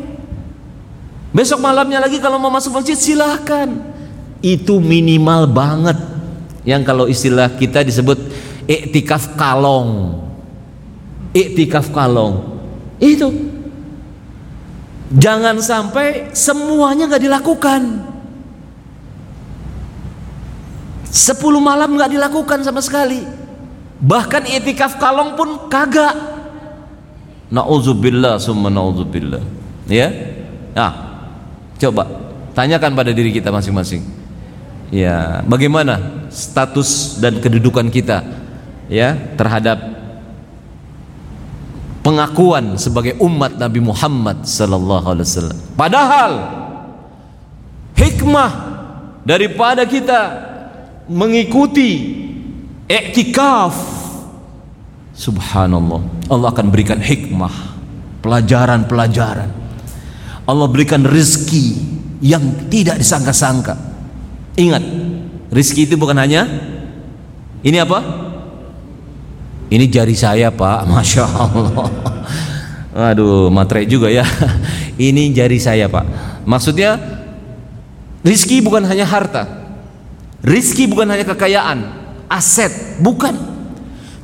Besok 1.32 1.64
malamnya 1.64 2.04
lagi 2.04 2.20
kalau 2.20 2.36
mau 2.36 2.52
masuk 2.52 2.76
masjid 2.76 2.92
silahkan. 2.92 3.72
Itu 4.44 4.82
minimal 4.82 5.48
banget. 5.48 5.96
Yang 6.68 6.82
kalau 6.84 7.08
istilah 7.08 7.48
kita 7.56 7.80
disebut 7.80 8.20
iktikaf 8.68 9.32
kalong. 9.40 10.20
Iktikaf 11.32 11.88
kalong. 11.90 12.60
Itu 13.00 13.51
Jangan 15.12 15.60
sampai 15.60 16.32
semuanya 16.32 17.04
nggak 17.04 17.24
dilakukan. 17.28 17.82
Sepuluh 21.12 21.60
malam 21.60 21.92
nggak 21.92 22.16
dilakukan 22.16 22.64
sama 22.64 22.80
sekali. 22.80 23.20
Bahkan 24.00 24.48
itikaf 24.48 24.96
kalong 24.96 25.36
pun 25.36 25.68
kagak. 25.68 26.16
Nauzubillah 27.52 28.40
summa 28.40 28.72
nauzubillah. 28.72 29.44
Ya. 29.84 30.08
Nah, 30.72 30.92
coba 31.76 32.08
tanyakan 32.56 32.96
pada 32.96 33.12
diri 33.12 33.28
kita 33.28 33.52
masing-masing. 33.52 34.00
Ya, 34.88 35.44
bagaimana 35.44 36.28
status 36.32 37.20
dan 37.20 37.40
kedudukan 37.40 37.88
kita 37.92 38.24
ya 38.88 39.16
terhadap 39.36 40.01
pengakuan 42.02 42.76
sebagai 42.76 43.16
umat 43.22 43.56
Nabi 43.56 43.78
Muhammad 43.78 44.42
sallallahu 44.44 45.06
alaihi 45.06 45.26
wasallam. 45.26 45.58
Padahal 45.78 46.32
hikmah 47.94 48.50
daripada 49.22 49.86
kita 49.86 50.20
mengikuti 51.06 52.20
iktikaf 52.90 53.74
subhanallah 55.14 56.02
Allah 56.26 56.48
akan 56.50 56.66
berikan 56.74 56.98
hikmah 56.98 57.54
pelajaran-pelajaran. 58.22 59.50
Allah 60.42 60.66
berikan 60.66 61.06
rezeki 61.06 61.78
yang 62.22 62.66
tidak 62.66 62.98
disangka-sangka. 62.98 63.78
Ingat 64.58 64.82
rezeki 65.54 65.86
itu 65.86 65.94
bukan 65.94 66.18
hanya 66.18 66.46
ini 67.62 67.78
apa 67.78 68.31
ini 69.72 69.88
jari 69.88 70.12
saya 70.12 70.52
pak. 70.52 70.84
Masya 70.92 71.24
Allah. 71.24 71.88
Aduh 72.92 73.48
materai 73.48 73.88
juga 73.88 74.12
ya. 74.12 74.28
Ini 75.00 75.32
jari 75.32 75.56
saya 75.56 75.88
pak. 75.88 76.04
Maksudnya 76.44 77.00
Rizki 78.20 78.60
bukan 78.60 78.84
hanya 78.84 79.08
harta. 79.08 79.48
Rizki 80.44 80.84
bukan 80.84 81.08
hanya 81.08 81.24
kekayaan. 81.24 81.88
Aset 82.28 83.00
Bukan. 83.00 83.32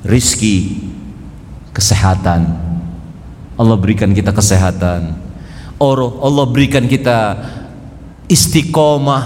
Rizki 0.04 0.84
Kesehatan. 1.72 2.68
Allah 3.56 3.76
berikan 3.80 4.12
kita 4.12 4.36
kesehatan. 4.36 5.16
Allah 5.80 6.46
berikan 6.50 6.84
kita 6.84 7.38
Istiqomah 8.28 9.24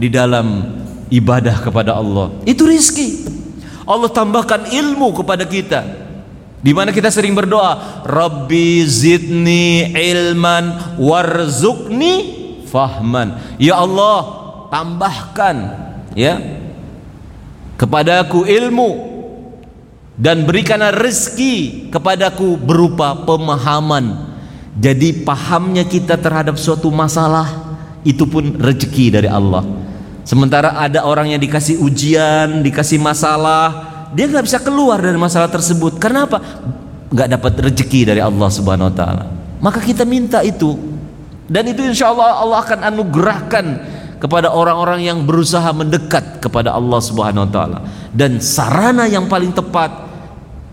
Di 0.00 0.08
dalam 0.08 0.64
ibadah 1.12 1.60
kepada 1.60 1.92
Allah. 2.00 2.32
Itu 2.48 2.64
rizki 2.64 3.37
Allah 3.88 4.12
tambahkan 4.12 4.68
ilmu 4.68 5.16
kepada 5.16 5.48
kita. 5.48 5.80
Di 6.60 6.76
mana 6.76 6.92
kita 6.92 7.08
sering 7.08 7.32
berdoa 7.32 8.04
Rabbi 8.04 8.84
zidni 8.84 9.88
ilman 9.96 10.98
warzukni 11.00 12.14
fahman. 12.68 13.56
Ya 13.56 13.80
Allah 13.80 14.18
tambahkan 14.68 15.56
ya 16.12 16.36
kepadaku 17.80 18.44
ilmu 18.44 18.90
dan 20.18 20.44
berikanlah 20.44 20.92
rezeki 20.92 21.88
kepadaku 21.88 22.60
berupa 22.60 23.16
pemahaman. 23.24 24.36
Jadi 24.76 25.24
pahamnya 25.24 25.86
kita 25.88 26.20
terhadap 26.20 26.60
suatu 26.60 26.92
masalah 26.92 27.78
itu 28.04 28.28
pun 28.28 28.58
rezeki 28.60 29.14
dari 29.14 29.30
Allah 29.30 29.77
Sementara 30.28 30.76
ada 30.76 31.08
orang 31.08 31.32
yang 31.32 31.40
dikasih 31.40 31.80
ujian, 31.80 32.60
dikasih 32.60 33.00
masalah, 33.00 33.88
dia 34.12 34.28
nggak 34.28 34.44
bisa 34.44 34.60
keluar 34.60 35.00
dari 35.00 35.16
masalah 35.16 35.48
tersebut. 35.48 35.96
Karena 35.96 36.28
apa? 36.28 36.36
Nggak 37.08 37.28
dapat 37.32 37.52
rezeki 37.64 38.12
dari 38.12 38.20
Allah 38.20 38.48
Subhanahu 38.52 38.92
Wa 38.92 38.94
Taala. 39.00 39.24
Maka 39.64 39.80
kita 39.80 40.04
minta 40.04 40.44
itu, 40.44 40.76
dan 41.48 41.64
itu 41.72 41.80
insya 41.80 42.12
Allah 42.12 42.44
Allah 42.44 42.60
akan 42.60 42.80
anugerahkan 42.92 43.66
kepada 44.20 44.52
orang-orang 44.52 45.08
yang 45.08 45.24
berusaha 45.24 45.72
mendekat 45.72 46.44
kepada 46.44 46.76
Allah 46.76 47.00
Subhanahu 47.00 47.48
Wa 47.48 47.50
Taala. 47.56 47.78
Dan 48.12 48.44
sarana 48.44 49.08
yang 49.08 49.32
paling 49.32 49.56
tepat 49.56 50.12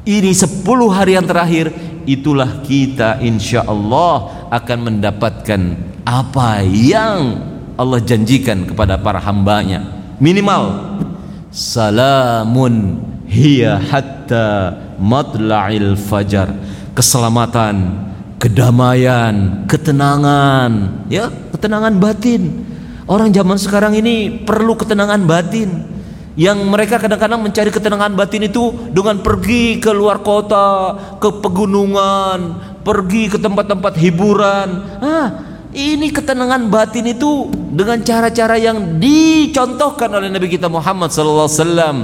ini 0.04 0.36
10 0.36 0.68
hari 0.92 1.16
yang 1.16 1.24
terakhir 1.24 1.72
itulah 2.04 2.60
kita 2.60 3.24
insya 3.24 3.64
Allah 3.64 4.52
akan 4.52 4.78
mendapatkan 4.92 5.62
apa 6.04 6.60
yang 6.68 7.55
Allah 7.76 8.00
janjikan 8.00 8.64
kepada 8.64 8.96
para 8.96 9.20
hambanya. 9.20 9.84
Minimal 10.20 10.96
salamun 11.52 13.04
hiya 13.28 13.80
hatta 13.80 14.76
matla'il 15.00 16.00
fajar. 16.00 16.56
Keselamatan 16.96 18.08
kedamaian 18.40 19.68
ketenangan 19.68 21.04
ya 21.12 21.28
ketenangan 21.52 22.00
batin. 22.00 22.64
Orang 23.06 23.30
zaman 23.30 23.60
sekarang 23.60 23.94
ini 24.00 24.42
perlu 24.48 24.74
ketenangan 24.80 25.22
batin. 25.28 25.94
Yang 26.36 26.68
mereka 26.68 27.00
kadang-kadang 27.00 27.40
mencari 27.40 27.72
ketenangan 27.72 28.12
batin 28.12 28.44
itu 28.44 28.92
dengan 28.92 29.24
pergi 29.24 29.80
ke 29.80 29.88
luar 29.96 30.20
kota, 30.20 30.92
ke 31.16 31.32
pegunungan, 31.40 32.60
pergi 32.84 33.32
ke 33.32 33.38
tempat-tempat 33.40 33.96
hiburan. 33.96 34.68
Ah, 35.00 35.55
ini 35.76 36.08
ketenangan 36.10 36.72
batin 36.72 37.12
itu 37.12 37.52
dengan 37.52 38.00
cara-cara 38.00 38.56
yang 38.56 38.96
dicontohkan 38.96 40.08
oleh 40.08 40.32
Nabi 40.32 40.48
kita 40.48 40.72
Muhammad 40.72 41.12
sallallahu 41.12 41.52
alaihi 41.52 41.62
wasallam 41.62 41.98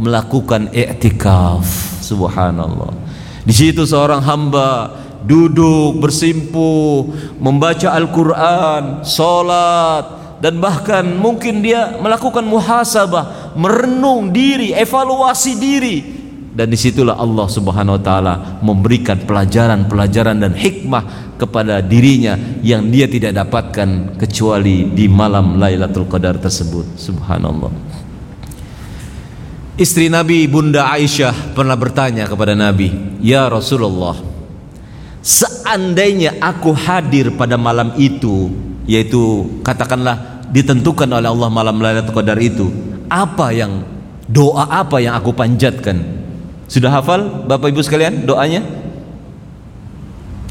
melakukan 0.00 0.62
i'tikaf. 0.72 1.68
Subhanallah. 2.00 2.96
Di 3.44 3.52
situ 3.52 3.84
seorang 3.84 4.24
hamba 4.24 4.96
duduk 5.20 6.00
bersimpuh 6.00 7.12
membaca 7.36 7.92
Al-Qur'an, 7.92 9.04
salat 9.04 10.04
dan 10.40 10.56
bahkan 10.56 11.04
mungkin 11.04 11.60
dia 11.60 12.00
melakukan 12.00 12.42
muhasabah, 12.48 13.52
merenung 13.52 14.32
diri, 14.32 14.72
evaluasi 14.72 15.52
diri 15.60 16.19
dan 16.50 16.66
di 16.66 16.74
situlah 16.74 17.14
Allah 17.14 17.46
Subhanahu 17.46 17.98
Wa 17.98 18.02
Taala 18.02 18.34
memberikan 18.58 19.22
pelajaran-pelajaran 19.22 20.42
dan 20.42 20.52
hikmah 20.58 21.34
kepada 21.38 21.78
dirinya 21.78 22.34
yang 22.60 22.90
dia 22.90 23.06
tidak 23.06 23.38
dapatkan 23.38 24.18
kecuali 24.18 24.90
di 24.90 25.06
malam 25.06 25.56
Lailatul 25.56 26.10
Qadar 26.10 26.42
tersebut. 26.42 26.98
Subhanallah. 26.98 27.70
Istri 29.80 30.12
Nabi 30.12 30.44
Bunda 30.44 30.92
Aisyah 30.92 31.56
pernah 31.56 31.78
bertanya 31.78 32.28
kepada 32.28 32.52
Nabi, 32.52 32.92
"Ya 33.24 33.48
Rasulullah, 33.48 34.18
seandainya 35.24 36.36
aku 36.36 36.76
hadir 36.76 37.32
pada 37.32 37.56
malam 37.56 37.96
itu, 37.96 38.52
yaitu 38.84 39.48
katakanlah 39.64 40.44
ditentukan 40.52 41.08
oleh 41.08 41.30
Allah 41.30 41.48
malam 41.48 41.80
Lailatul 41.80 42.12
Qadar 42.12 42.36
itu, 42.42 42.68
apa 43.08 43.56
yang 43.56 43.86
doa 44.28 44.68
apa 44.68 45.00
yang 45.00 45.16
aku 45.16 45.32
panjatkan?" 45.32 46.19
Sudah 46.70 46.94
hafal 46.94 47.50
Bapak 47.50 47.74
Ibu 47.74 47.82
sekalian 47.82 48.22
doanya? 48.22 48.62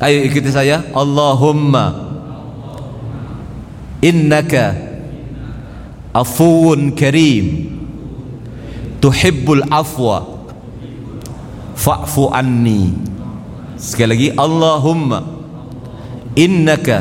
Ayo 0.04 0.20
ikuti 0.28 0.52
saya. 0.52 0.84
Allahumma 0.92 2.12
innaka 4.04 4.76
afuwun 6.12 6.92
karim. 6.92 7.72
Tuhibbul 9.00 9.64
afwa. 9.72 10.44
Fa'fu 11.80 12.28
anni. 12.36 12.92
Sekali 13.80 14.08
lagi 14.12 14.28
Allahumma 14.36 15.24
innaka 16.36 17.00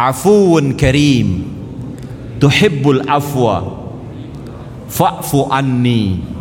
afuwun 0.00 0.72
karim. 0.72 1.44
Tuhibbul 2.40 3.04
afwa. 3.04 3.76
Fa'fu 4.88 5.52
anni 5.52 6.35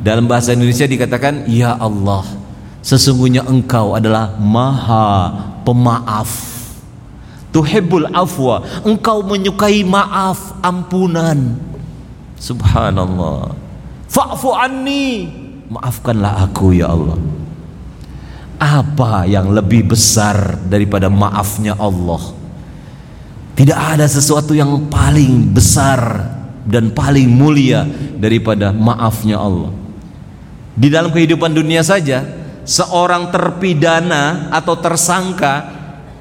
dalam 0.00 0.26
bahasa 0.26 0.56
Indonesia 0.56 0.88
dikatakan 0.88 1.48
ya 1.48 1.76
Allah 1.76 2.24
sesungguhnya 2.80 3.44
engkau 3.44 3.92
adalah 3.96 4.36
maha 4.40 5.32
pemaaf 5.64 6.32
tuhibbul 7.52 8.08
afwa 8.12 8.64
engkau 8.84 9.20
menyukai 9.20 9.84
maaf 9.84 10.56
ampunan 10.64 11.56
subhanallah 12.40 13.70
Fa'fu. 14.10 14.50
Maafkanlah 15.70 16.50
aku 16.50 16.74
ya 16.74 16.90
Allah. 16.90 17.14
Apa 18.58 19.24
yang 19.30 19.54
lebih 19.54 19.94
besar 19.94 20.58
daripada 20.66 21.06
maafnya 21.06 21.78
Allah? 21.78 22.18
Tidak 23.54 23.78
ada 23.78 24.04
sesuatu 24.10 24.50
yang 24.50 24.90
paling 24.90 25.54
besar 25.54 26.26
dan 26.66 26.90
paling 26.90 27.30
mulia 27.30 27.86
daripada 28.18 28.74
maafnya 28.74 29.38
Allah. 29.38 29.70
Di 30.74 30.88
dalam 30.88 31.10
kehidupan 31.10 31.50
dunia 31.54 31.82
saja, 31.82 32.22
seorang 32.62 33.32
terpidana 33.34 34.52
atau 34.54 34.78
tersangka 34.78 35.78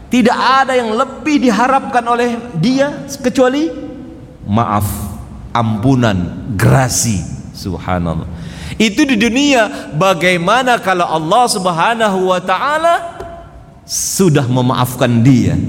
tidak 0.09 0.37
ada 0.37 0.73
yang 0.73 0.95
lebih 0.97 1.37
diharapkan 1.37 2.01
oleh 2.01 2.57
dia 2.57 3.05
kecuali 3.21 3.69
maaf, 4.49 4.89
ampunan, 5.53 6.49
grasi 6.57 7.39
Subhanallah. 7.59 8.23
Itu 8.79 9.03
di 9.03 9.19
dunia. 9.19 9.91
Bagaimana 9.91 10.79
kalau 10.79 11.03
Allah 11.03 11.43
Subhanahu 11.51 12.31
wa 12.31 12.39
taala 12.39 12.95
sudah 13.83 14.47
memaafkan 14.47 15.11
dia? 15.19 15.59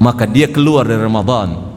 Maka 0.00 0.24
dia 0.24 0.48
keluar 0.48 0.88
dari 0.88 1.04
Ramadan. 1.04 1.67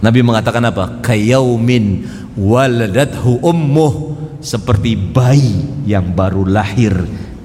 Nabi 0.00 0.20
mengatakan 0.20 0.62
apa? 0.66 1.00
Kayaumin 1.00 2.04
waladathu 2.36 3.40
ummuh 3.40 4.16
seperti 4.44 4.94
bayi 4.96 5.86
yang 5.88 6.12
baru 6.12 6.44
lahir 6.44 6.92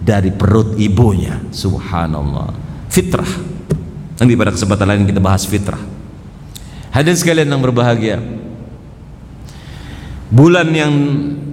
dari 0.04 0.30
perut 0.36 0.76
ibunya. 0.76 1.40
Subhanallah. 1.54 2.52
Fitrah. 2.92 3.32
Nanti 4.20 4.34
pada 4.36 4.52
kesempatan 4.54 4.86
lain 4.86 5.08
kita 5.08 5.24
bahas 5.24 5.48
fitrah. 5.48 5.80
Hadirin 6.92 7.18
sekalian 7.18 7.48
yang 7.48 7.64
berbahagia 7.64 8.20
bulan 10.32 10.72
yang 10.72 10.94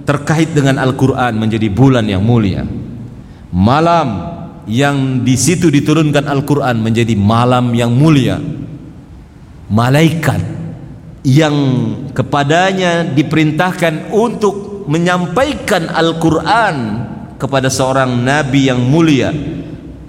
terkait 0.07 0.55
dengan 0.55 0.79
Al-Quran 0.79 1.35
menjadi 1.35 1.67
bulan 1.67 2.07
yang 2.07 2.23
mulia 2.23 2.63
malam 3.51 4.39
yang 4.65 5.27
di 5.27 5.35
situ 5.35 5.67
diturunkan 5.67 6.23
Al-Quran 6.23 6.79
menjadi 6.79 7.13
malam 7.19 7.75
yang 7.75 7.91
mulia 7.91 8.39
malaikat 9.67 10.58
yang 11.23 11.55
kepadanya 12.15 13.03
diperintahkan 13.03 14.15
untuk 14.15 14.87
menyampaikan 14.87 15.91
Al-Quran 15.91 16.75
kepada 17.35 17.67
seorang 17.67 18.09
nabi 18.23 18.71
yang 18.71 18.79
mulia. 18.79 19.31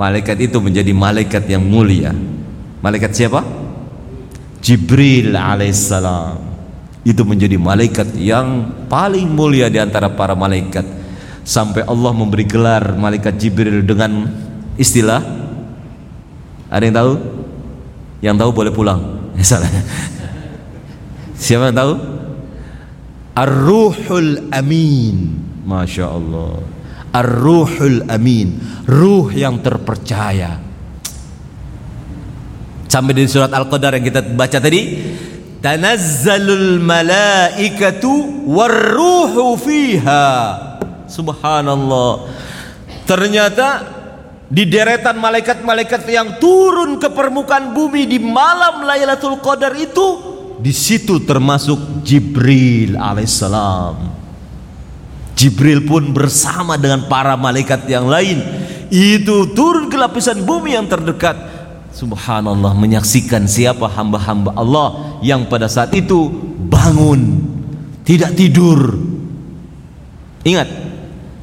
Malaikat 0.00 0.38
itu 0.40 0.56
menjadi 0.62 0.92
malaikat 0.96 1.44
yang 1.50 1.60
mulia. 1.60 2.14
Malaikat 2.80 3.12
siapa? 3.12 3.44
Jibril 4.64 5.36
alaihissalam. 5.36 6.48
Itu 7.04 7.24
menjadi 7.24 7.56
malaikat 7.56 8.16
yang 8.16 8.72
paling 8.88 9.28
mulia 9.28 9.68
di 9.68 9.76
antara 9.76 10.08
para 10.08 10.32
malaikat. 10.32 10.84
Sampai 11.44 11.84
Allah 11.84 12.12
memberi 12.12 12.44
gelar 12.44 12.96
malaikat 12.96 13.36
Jibril 13.40 13.82
dengan 13.84 14.28
istilah 14.76 15.20
ada 16.70 16.84
yang 16.86 16.96
tahu? 16.96 17.12
yang 18.20 18.36
tahu 18.36 18.50
boleh 18.52 18.72
pulang. 18.72 19.00
Salah 19.40 19.68
siapa 21.40 21.72
yang 21.72 21.78
tahu? 21.80 21.94
Ar-Ruhul 23.32 24.52
Amin. 24.52 25.40
Masya 25.64 26.06
Allah. 26.12 26.60
Ar-Ruhul 27.10 28.04
Amin. 28.12 28.60
Ruh 28.84 29.32
yang 29.32 29.64
terpercaya. 29.64 30.60
Sampai 32.90 33.16
di 33.16 33.24
surat 33.24 33.54
Al-Qadar 33.54 33.96
yang 33.96 34.04
kita 34.04 34.20
baca 34.34 34.58
tadi 34.60 34.98
tanazzalul 35.62 36.82
malaikatu 36.82 38.44
warruhu 38.50 39.56
fiha. 39.56 40.28
Subhanallah. 41.06 42.28
Ternyata 43.06 43.68
di 44.50 44.66
deretan 44.66 45.18
malaikat-malaikat 45.22 46.02
yang 46.10 46.42
turun 46.42 46.98
ke 46.98 47.06
permukaan 47.14 47.70
bumi 47.70 48.10
di 48.10 48.18
malam 48.18 48.82
Lailatul 48.82 49.38
Qadar 49.38 49.78
itu 49.78 50.29
di 50.60 50.72
situ 50.76 51.24
termasuk 51.24 52.04
Jibril 52.04 53.00
alaihissalam 53.00 54.20
Jibril 55.34 55.88
pun 55.88 56.12
bersama 56.12 56.76
dengan 56.76 57.08
para 57.08 57.34
malaikat 57.34 57.88
yang 57.88 58.06
lain 58.06 58.44
itu 58.92 59.56
turun 59.56 59.88
ke 59.88 59.96
lapisan 59.96 60.44
bumi 60.44 60.76
yang 60.76 60.84
terdekat 60.84 61.50
Subhanallah 61.90 62.70
menyaksikan 62.78 63.50
siapa 63.50 63.90
hamba-hamba 63.90 64.54
Allah 64.54 65.18
yang 65.26 65.50
pada 65.50 65.66
saat 65.66 65.90
itu 65.90 66.30
bangun, 66.70 67.42
tidak 68.06 68.38
tidur. 68.38 68.94
Ingat, 70.46 70.70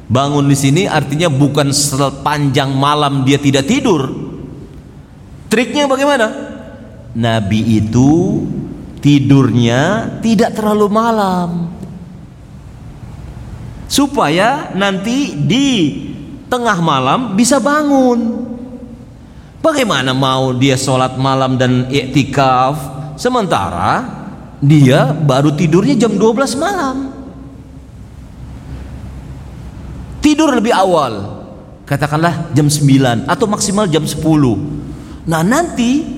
bangun 0.08 0.48
di 0.48 0.56
sini 0.56 0.82
artinya 0.88 1.28
bukan 1.28 1.68
sepanjang 1.68 2.72
malam 2.72 3.28
dia 3.28 3.36
tidak 3.36 3.68
tidur. 3.68 4.08
Triknya 5.52 5.84
bagaimana? 5.84 6.26
Nabi 7.12 7.84
itu 7.84 8.42
tidurnya 8.98 10.14
tidak 10.20 10.58
terlalu 10.58 10.86
malam. 10.90 11.50
Supaya 13.88 14.74
nanti 14.76 15.32
di 15.32 15.68
tengah 16.46 16.78
malam 16.82 17.34
bisa 17.34 17.56
bangun. 17.56 18.46
Bagaimana 19.58 20.14
mau 20.14 20.54
dia 20.54 20.78
sholat 20.78 21.18
malam 21.18 21.58
dan 21.58 21.90
iktikaf 21.90 22.78
sementara 23.18 24.06
dia 24.58 25.10
baru 25.14 25.54
tidurnya 25.54 25.98
jam 25.98 26.14
12 26.14 26.58
malam. 26.58 26.96
Tidur 30.18 30.52
lebih 30.54 30.74
awal. 30.74 31.40
Katakanlah 31.88 32.52
jam 32.52 32.68
9 32.68 33.24
atau 33.24 33.46
maksimal 33.48 33.88
jam 33.88 34.04
10. 34.04 34.20
Nah, 35.24 35.40
nanti 35.40 36.17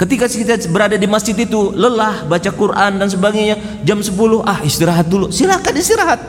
Ketika 0.00 0.24
kita 0.32 0.56
berada 0.72 0.96
di 0.96 1.04
masjid 1.04 1.36
itu 1.36 1.76
lelah 1.76 2.24
baca 2.24 2.48
Quran 2.48 2.96
dan 2.96 3.04
sebagainya, 3.12 3.84
jam 3.84 4.00
10 4.00 4.16
ah 4.48 4.64
istirahat 4.64 5.04
dulu. 5.04 5.28
Silakan 5.28 5.76
istirahat. 5.76 6.20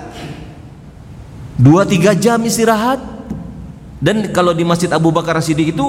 Dua 1.56 1.88
tiga 1.88 2.12
jam 2.12 2.44
istirahat. 2.44 3.00
Dan 4.04 4.28
kalau 4.36 4.52
di 4.52 4.68
Masjid 4.68 4.92
Abu 4.92 5.14
Bakar 5.14 5.40
Siddiq 5.40 5.72
itu 5.72 5.88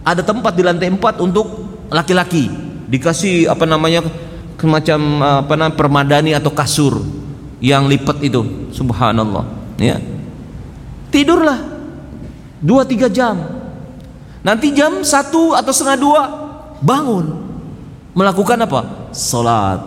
ada 0.00 0.24
tempat 0.24 0.56
di 0.56 0.64
lantai 0.64 0.88
4 0.88 1.20
untuk 1.20 1.46
laki-laki. 1.92 2.48
Dikasih 2.88 3.52
apa 3.52 3.68
namanya 3.68 4.00
semacam 4.56 5.00
apa 5.44 5.54
namanya 5.60 5.76
permadani 5.76 6.32
atau 6.32 6.48
kasur 6.56 7.04
yang 7.60 7.84
lipat 7.84 8.16
itu. 8.24 8.72
Subhanallah, 8.72 9.44
ya. 9.76 10.00
Tidurlah 11.12 11.58
dua 12.64 12.88
tiga 12.88 13.12
jam. 13.12 13.36
Nanti 14.40 14.72
jam 14.72 15.04
satu 15.04 15.52
atau 15.52 15.68
setengah 15.68 15.98
dua 16.00 16.22
bangun 16.82 17.36
melakukan 18.16 18.58
apa? 18.64 19.12
Salat. 19.14 19.80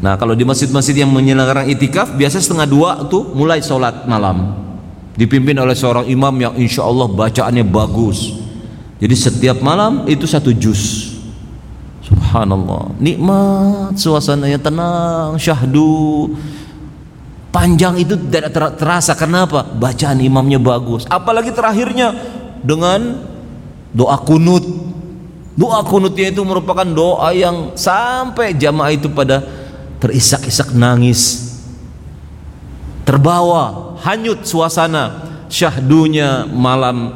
Nah 0.00 0.16
kalau 0.16 0.32
di 0.32 0.48
masjid-masjid 0.48 1.04
yang 1.04 1.12
menyelenggarakan 1.12 1.68
itikaf 1.76 2.16
biasa 2.16 2.40
setengah 2.40 2.66
dua 2.68 2.90
tuh 3.06 3.36
mulai 3.36 3.60
salat 3.60 4.08
malam 4.08 4.56
dipimpin 5.20 5.52
oleh 5.60 5.76
seorang 5.76 6.08
imam 6.08 6.32
yang 6.40 6.54
insya 6.56 6.88
Allah 6.88 7.04
bacaannya 7.04 7.64
bagus. 7.68 8.32
Jadi 9.00 9.14
setiap 9.16 9.60
malam 9.60 10.08
itu 10.08 10.24
satu 10.24 10.52
juz. 10.52 11.12
Subhanallah, 12.04 12.96
nikmat 12.96 13.94
suasananya 13.96 14.56
tenang, 14.56 15.36
syahdu. 15.36 16.32
Panjang 17.50 17.98
itu 17.98 18.14
tidak 18.30 18.54
terasa 18.78 19.12
kenapa? 19.18 19.66
Bacaan 19.66 20.22
imamnya 20.22 20.56
bagus. 20.62 21.04
Apalagi 21.10 21.50
terakhirnya 21.50 22.14
dengan 22.62 23.20
doa 23.90 24.16
kunut 24.22 24.62
Doa 25.60 25.84
kunutnya 25.84 26.32
itu 26.32 26.40
merupakan 26.40 26.88
doa 26.88 27.36
yang 27.36 27.76
sampai 27.76 28.56
jamaah 28.56 28.96
itu 28.96 29.12
pada 29.12 29.44
terisak-isak 30.00 30.72
nangis. 30.72 31.52
Terbawa, 33.04 33.92
hanyut 34.00 34.48
suasana 34.48 35.28
syahdunya 35.52 36.48
malam 36.48 37.12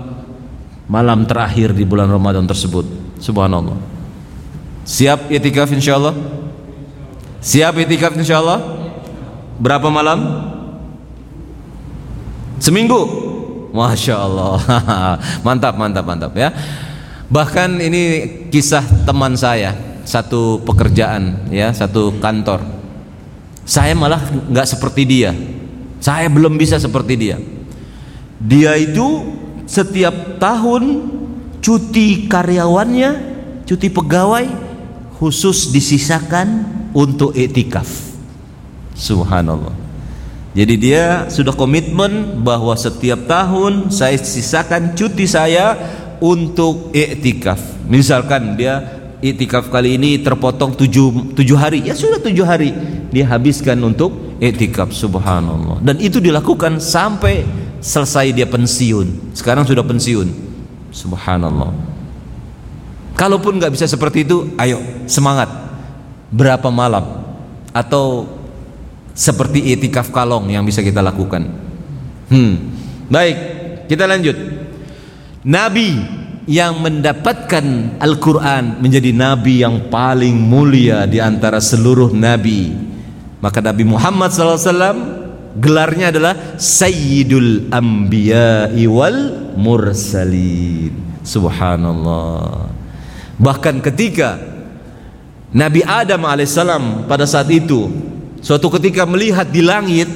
malam 0.85 1.25
terakhir 1.25 1.73
di 1.73 1.89
bulan 1.89 2.13
Ramadan 2.13 2.45
tersebut. 2.45 2.85
Subhanallah. 3.17 3.81
Siap 4.85 5.33
itikaf 5.33 5.73
insyaallah? 5.73 6.13
Siap 7.41 7.81
itikaf 7.81 8.13
insyaallah? 8.13 8.61
Berapa 9.57 9.89
malam? 9.89 10.21
Seminggu. 12.61 13.01
Masya 13.73 14.15
Allah. 14.21 14.61
mantap, 15.47 15.81
mantap, 15.81 16.05
mantap 16.05 16.33
ya. 16.37 16.53
Bahkan 17.35 17.83
ini 17.83 18.03
kisah 18.47 18.87
teman 19.03 19.35
saya, 19.35 19.75
satu 20.07 20.63
pekerjaan 20.63 21.51
ya, 21.51 21.75
satu 21.75 22.15
kantor. 22.23 22.63
Saya 23.67 23.91
malah 23.99 24.23
nggak 24.23 24.71
seperti 24.71 25.03
dia. 25.03 25.35
Saya 25.99 26.31
belum 26.31 26.55
bisa 26.55 26.79
seperti 26.79 27.19
dia. 27.19 27.43
Dia 28.39 28.79
itu 28.79 29.35
setiap 29.67 30.39
tahun 30.39 31.11
cuti 31.59 32.31
karyawannya, 32.31 33.11
cuti 33.67 33.89
pegawai 33.91 34.47
khusus 35.19 35.75
disisakan 35.75 36.71
untuk 36.95 37.35
etikaf. 37.35 38.15
Subhanallah. 38.95 39.75
Jadi 40.55 40.75
dia 40.79 41.27
sudah 41.27 41.51
komitmen 41.51 42.47
bahwa 42.47 42.79
setiap 42.79 43.27
tahun 43.27 43.91
saya 43.91 44.15
sisakan 44.23 44.95
cuti 44.95 45.27
saya 45.27 45.75
untuk 46.21 46.95
iktikaf. 46.95 47.87
Misalkan 47.87 48.55
dia 48.59 48.83
iktikaf 49.25 49.73
kali 49.73 49.97
ini 49.97 50.21
terpotong 50.21 50.77
tujuh, 50.77 51.33
tujuh 51.33 51.57
hari, 51.57 51.87
ya 51.89 51.97
sudah 51.97 52.21
tujuh 52.21 52.45
hari 52.45 52.71
dia 53.09 53.25
habiskan 53.31 53.79
untuk 53.81 54.37
iktikaf. 54.43 54.93
Subhanallah. 54.93 55.81
Dan 55.81 56.03
itu 56.03 56.19
dilakukan 56.21 56.83
sampai 56.83 57.47
selesai 57.81 58.35
dia 58.35 58.45
pensiun. 58.45 59.37
Sekarang 59.37 59.63
sudah 59.65 59.87
pensiun. 59.87 60.29
Subhanallah. 60.91 61.71
Kalaupun 63.15 63.63
nggak 63.63 63.73
bisa 63.73 63.87
seperti 63.87 64.27
itu, 64.27 64.51
ayo 64.59 64.83
semangat. 65.07 65.47
Berapa 66.35 66.67
malam 66.75 67.23
atau 67.71 68.27
seperti 69.15 69.63
itikaf 69.71 70.11
kalong 70.11 70.51
yang 70.51 70.67
bisa 70.67 70.83
kita 70.83 70.99
lakukan. 70.99 71.47
Hmm. 72.27 72.75
Baik, 73.07 73.37
kita 73.87 74.11
lanjut. 74.11 74.35
Nabi 75.45 76.01
yang 76.49 76.81
mendapatkan 76.81 77.97
Al-Quran 78.01 78.81
menjadi 78.81 79.13
Nabi 79.13 79.61
yang 79.61 79.93
paling 79.93 80.33
mulia 80.33 81.05
di 81.05 81.21
antara 81.21 81.61
seluruh 81.61 82.13
Nabi. 82.17 82.73
Maka 83.45 83.61
Nabi 83.61 83.85
Muhammad 83.85 84.33
SAW 84.33 84.97
gelarnya 85.61 86.09
adalah 86.09 86.57
Sayyidul 86.57 87.69
Anbiya 87.69 88.73
wal 88.89 89.53
Mursalin. 89.57 90.97
Subhanallah. 91.25 92.69
Bahkan 93.37 93.85
ketika 93.85 94.41
Nabi 95.53 95.85
Adam 95.85 96.25
alaihissalam 96.25 97.05
pada 97.05 97.29
saat 97.29 97.53
itu 97.53 97.93
suatu 98.41 98.73
ketika 98.81 99.05
melihat 99.05 99.49
di 99.49 99.61
langit, 99.61 100.09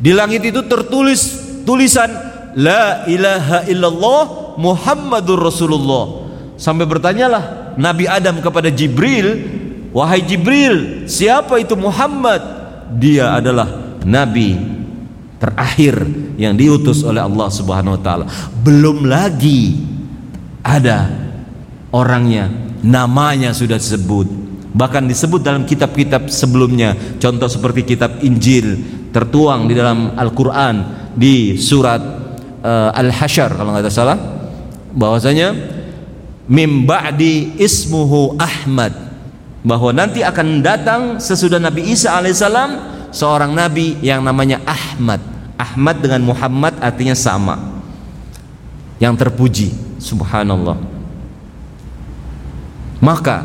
di 0.00 0.16
langit 0.16 0.48
itu 0.48 0.64
tertulis 0.64 1.44
tulisan 1.64 2.35
La 2.56 3.04
ilaha 3.04 3.68
illallah 3.68 4.56
Muhammadur 4.56 5.44
Rasulullah. 5.44 6.24
Sampai 6.56 6.88
bertanyalah 6.88 7.76
Nabi 7.76 8.08
Adam 8.08 8.40
kepada 8.40 8.72
Jibril 8.72 9.44
wahai 9.92 10.24
Jibril 10.24 11.04
siapa 11.04 11.60
itu 11.60 11.76
Muhammad? 11.76 12.40
Dia 12.96 13.36
adalah 13.36 13.98
nabi 14.06 14.56
terakhir 15.36 16.00
yang 16.40 16.56
diutus 16.56 17.04
oleh 17.04 17.20
Allah 17.20 17.52
Subhanahu 17.52 18.00
wa 18.00 18.00
taala. 18.00 18.24
Belum 18.64 19.04
lagi 19.04 19.76
ada 20.64 21.12
orangnya 21.92 22.48
namanya 22.80 23.52
sudah 23.52 23.76
disebut. 23.76 24.48
Bahkan 24.76 25.08
disebut 25.08 25.40
dalam 25.44 25.68
kitab-kitab 25.68 26.32
sebelumnya. 26.32 26.96
Contoh 27.20 27.48
seperti 27.48 27.96
kitab 27.96 28.24
Injil 28.24 28.80
tertuang 29.12 29.68
di 29.68 29.74
dalam 29.76 30.16
Al-Qur'an 30.16 31.08
di 31.16 31.56
surat 31.56 32.15
uh, 32.62 32.90
Al-Hasyr 32.94 33.52
kalau 33.56 33.74
nggak 33.74 33.92
salah. 33.92 34.16
Bahwasanya 34.96 35.52
mim 36.48 36.86
ba'di 36.88 37.58
ismuhu 37.60 38.38
Ahmad. 38.40 38.92
Bahwa 39.66 39.90
nanti 39.90 40.22
akan 40.22 40.62
datang 40.62 41.02
sesudah 41.18 41.58
Nabi 41.58 41.90
Isa 41.90 42.14
alaihissalam 42.14 42.96
seorang 43.10 43.50
nabi 43.50 43.98
yang 43.98 44.22
namanya 44.22 44.62
Ahmad. 44.62 45.18
Ahmad 45.58 45.98
dengan 45.98 46.22
Muhammad 46.22 46.78
artinya 46.78 47.18
sama. 47.18 47.58
Yang 49.02 49.26
terpuji. 49.26 49.68
Subhanallah. 49.98 50.78
Maka 53.02 53.44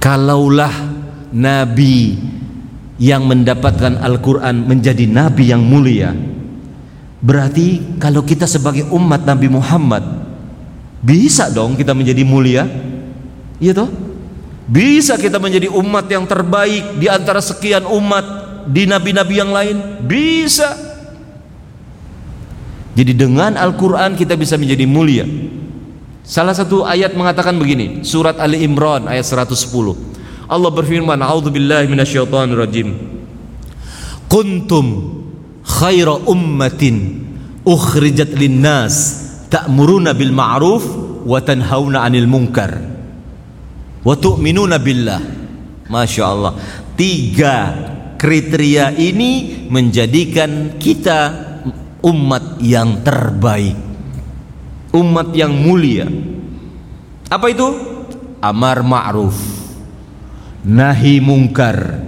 kalaulah 0.00 0.72
nabi 1.34 2.18
yang 2.96 3.28
mendapatkan 3.28 4.00
Al-Quran 4.00 4.64
menjadi 4.64 5.04
nabi 5.04 5.52
yang 5.52 5.60
mulia 5.60 6.16
Berarti 7.20 7.96
kalau 7.96 8.20
kita 8.20 8.44
sebagai 8.44 8.84
umat 8.92 9.24
Nabi 9.24 9.48
Muhammad 9.48 10.04
bisa 11.00 11.48
dong 11.48 11.78
kita 11.78 11.96
menjadi 11.96 12.22
mulia. 12.26 12.66
Iya 13.56 13.72
toh? 13.72 13.90
Bisa 14.66 15.14
kita 15.14 15.38
menjadi 15.38 15.70
umat 15.70 16.10
yang 16.10 16.26
terbaik 16.26 16.98
di 16.98 17.06
antara 17.06 17.38
sekian 17.38 17.86
umat 17.86 18.24
di 18.66 18.82
nabi-nabi 18.82 19.34
yang 19.38 19.54
lain? 19.54 20.02
Bisa. 20.02 20.74
Jadi 22.98 23.12
dengan 23.14 23.54
Al-Qur'an 23.54 24.18
kita 24.18 24.34
bisa 24.34 24.58
menjadi 24.58 24.82
mulia. 24.88 25.22
Salah 26.26 26.56
satu 26.56 26.82
ayat 26.82 27.14
mengatakan 27.14 27.54
begini, 27.54 28.02
surat 28.02 28.42
Ali 28.42 28.66
Imran 28.66 29.06
ayat 29.06 29.22
110. 29.22 29.94
Allah 30.50 30.70
berfirman, 30.74 31.14
"A'udzubillahi 31.22 31.86
minasyaitonirrajim." 31.86 32.88
Kuntum 34.26 35.15
khaira 35.66 36.22
ummatin 36.24 37.26
ukhrijat 37.66 38.32
linnas 38.38 38.94
ta'muruna 39.50 40.14
bil 40.14 40.30
ma'ruf 40.30 40.84
wa 41.26 41.42
tanhauna 41.42 42.06
'anil 42.06 42.30
munkar 42.30 42.72
wa 44.06 44.14
tu'minuna 44.14 44.78
billah. 44.78 45.22
Masya 45.86 46.22
Allah. 46.26 46.54
Tiga 46.98 47.56
kriteria 48.18 48.94
ini 48.94 49.66
menjadikan 49.70 50.78
kita 50.78 51.18
umat 52.02 52.58
yang 52.62 53.02
terbaik 53.06 53.86
umat 54.96 55.36
yang 55.36 55.52
mulia. 55.52 56.08
Apa 57.28 57.52
itu? 57.52 57.68
Amar 58.40 58.84
ma'ruf 58.84 59.36
nahi 60.66 61.18
mungkar 61.18 61.98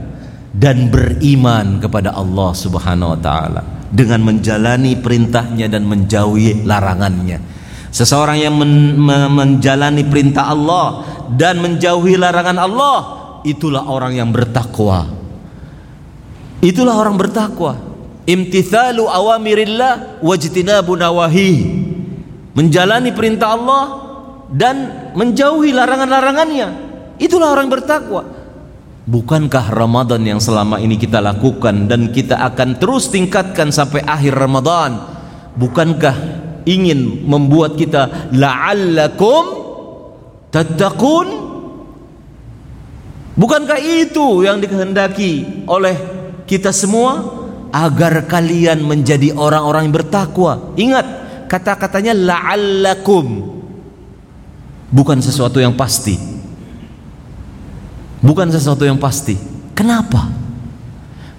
dan 0.53 0.88
beriman 0.88 1.78
kepada 1.78 2.16
Allah 2.16 2.51
Subhanahu 2.57 3.14
wa 3.16 3.20
taala 3.20 3.62
dengan 3.88 4.20
menjalani 4.24 4.96
perintahnya 5.01 5.68
dan 5.68 5.88
menjauhi 5.88 6.64
larangannya. 6.64 7.40
Seseorang 7.88 8.36
yang 8.36 8.55
men, 8.57 9.01
men, 9.01 9.32
menjalani 9.32 10.05
perintah 10.05 10.53
Allah 10.53 11.05
dan 11.32 11.61
menjauhi 11.64 12.20
larangan 12.20 12.59
Allah, 12.61 12.99
itulah 13.49 13.88
orang 13.88 14.12
yang 14.16 14.28
bertakwa. 14.28 15.09
Itulah 16.61 16.94
orang 17.01 17.16
bertakwa. 17.16 17.80
Imtithalu 18.28 19.09
awamirillah 19.09 20.20
wajtinabu 20.20 21.01
nawahi. 21.01 21.80
Menjalani 22.53 23.14
perintah 23.16 23.57
Allah 23.57 23.84
dan 24.53 24.76
menjauhi 25.16 25.72
larangan-larangannya. 25.72 26.68
Itulah 27.16 27.57
orang 27.57 27.72
bertakwa. 27.72 28.38
Bukankah 29.09 29.73
Ramadan 29.73 30.21
yang 30.21 30.37
selama 30.37 30.77
ini 30.85 31.01
kita 31.01 31.25
lakukan 31.25 31.89
dan 31.89 32.13
kita 32.13 32.37
akan 32.45 32.77
terus 32.77 33.09
tingkatkan 33.09 33.73
sampai 33.73 34.05
akhir 34.05 34.37
Ramadan? 34.37 35.01
Bukankah 35.57 36.13
ingin 36.69 37.25
membuat 37.25 37.81
kita 37.81 38.29
la'allakum 38.37 39.45
tattaqun? 40.53 41.29
Bukankah 43.33 43.81
itu 43.81 44.45
yang 44.45 44.61
dikehendaki 44.61 45.65
oleh 45.65 45.97
kita 46.45 46.69
semua 46.69 47.33
agar 47.73 48.29
kalian 48.29 48.85
menjadi 48.85 49.33
orang-orang 49.33 49.89
yang 49.89 49.97
bertakwa? 50.05 50.77
Ingat, 50.77 51.07
kata-katanya 51.49 52.13
la'allakum. 52.13 53.57
Bukan 54.93 55.25
sesuatu 55.25 55.65
yang 55.65 55.73
pasti 55.73 56.38
bukan 58.23 58.49
sesuatu 58.51 58.87
yang 58.87 58.99
pasti. 58.99 59.39
Kenapa? 59.75 60.27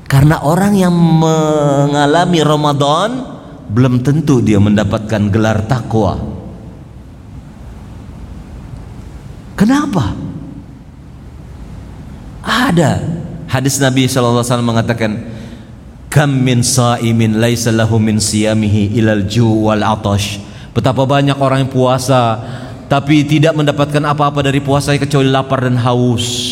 Karena 0.10 0.42
orang 0.42 0.74
yang 0.74 0.96
mengalami 0.96 2.40
Ramadan 2.42 3.10
belum 3.70 4.02
tentu 4.02 4.42
dia 4.42 4.58
mendapatkan 4.58 5.30
gelar 5.30 5.62
takwa. 5.70 6.18
Kenapa? 9.54 10.16
Ada 12.42 13.04
hadis 13.52 13.78
Nabi 13.78 14.10
wasallam 14.10 14.72
mengatakan 14.72 15.30
kam 16.10 16.32
min 16.32 16.66
saimin 16.66 17.38
laisa 17.38 17.70
lahu 17.70 18.02
min 18.02 18.18
siyamihi 18.18 18.98
ilal 18.98 19.30
ju' 19.30 19.70
wal 19.70 19.86
atash. 19.86 20.42
Betapa 20.74 21.06
banyak 21.06 21.38
orang 21.38 21.68
yang 21.68 21.72
puasa 21.72 22.42
tapi 22.90 23.22
tidak 23.22 23.54
mendapatkan 23.54 24.02
apa-apa 24.02 24.42
dari 24.42 24.58
puasa 24.58 24.98
kecuali 24.98 25.30
lapar 25.30 25.70
dan 25.70 25.78
haus. 25.78 26.49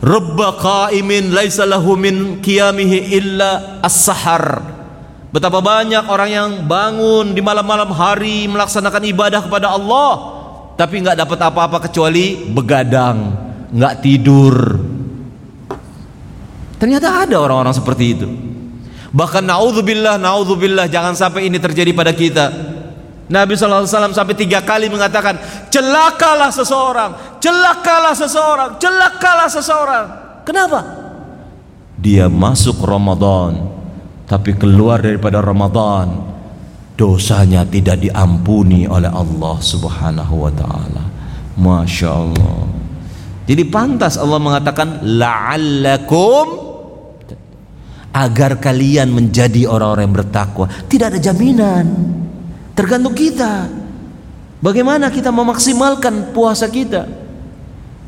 Rabba 0.00 0.56
qaimin 0.56 1.36
laisa 1.36 1.68
lahu 1.68 1.92
min 1.96 2.40
qiyamihi 2.40 3.12
illa 3.20 3.80
as-sahar. 3.84 4.64
Betapa 5.30 5.62
banyak 5.62 6.08
orang 6.10 6.30
yang 6.32 6.50
bangun 6.66 7.36
di 7.36 7.44
malam-malam 7.44 7.92
hari 7.94 8.48
melaksanakan 8.50 9.04
ibadah 9.06 9.44
kepada 9.46 9.70
Allah 9.76 10.40
tapi 10.80 11.04
nggak 11.04 11.20
dapat 11.20 11.38
apa-apa 11.44 11.78
kecuali 11.84 12.48
begadang, 12.48 13.36
nggak 13.68 13.94
tidur. 14.00 14.56
Ternyata 16.80 17.28
ada 17.28 17.36
orang-orang 17.36 17.76
seperti 17.76 18.04
itu. 18.16 18.28
Bahkan 19.12 19.44
naudzubillah, 19.44 20.16
naudzubillah 20.16 20.88
jangan 20.88 21.12
sampai 21.12 21.52
ini 21.52 21.60
terjadi 21.60 21.92
pada 21.92 22.16
kita. 22.16 22.48
Nabi 23.30 23.54
SAW 23.54 23.86
sampai 23.86 24.34
tiga 24.34 24.64
kali 24.64 24.88
mengatakan 24.88 25.36
celakalah 25.68 26.48
seseorang, 26.50 27.29
celakalah 27.40 28.14
seseorang, 28.14 28.70
celakalah 28.76 29.48
seseorang. 29.48 30.06
Kenapa? 30.44 30.80
Dia 32.00 32.28
masuk 32.28 32.80
Ramadan, 32.84 33.60
tapi 34.24 34.56
keluar 34.56 35.02
daripada 35.04 35.42
Ramadan, 35.42 36.32
dosanya 36.96 37.64
tidak 37.64 38.00
diampuni 38.00 38.84
oleh 38.84 39.08
Allah 39.08 39.56
Subhanahu 39.60 40.48
wa 40.48 40.52
taala. 40.52 41.04
Masya 41.60 42.08
Allah. 42.08 42.56
Jadi 43.44 43.62
pantas 43.66 44.14
Allah 44.16 44.40
mengatakan 44.40 45.02
la'allakum 45.02 46.46
agar 48.14 48.58
kalian 48.62 49.10
menjadi 49.10 49.66
orang-orang 49.66 50.08
yang 50.08 50.16
bertakwa. 50.24 50.66
Tidak 50.66 51.06
ada 51.10 51.20
jaminan. 51.20 51.86
Tergantung 52.72 53.12
kita. 53.12 53.68
Bagaimana 54.60 55.12
kita 55.12 55.28
memaksimalkan 55.34 56.32
puasa 56.32 56.68
kita? 56.68 57.19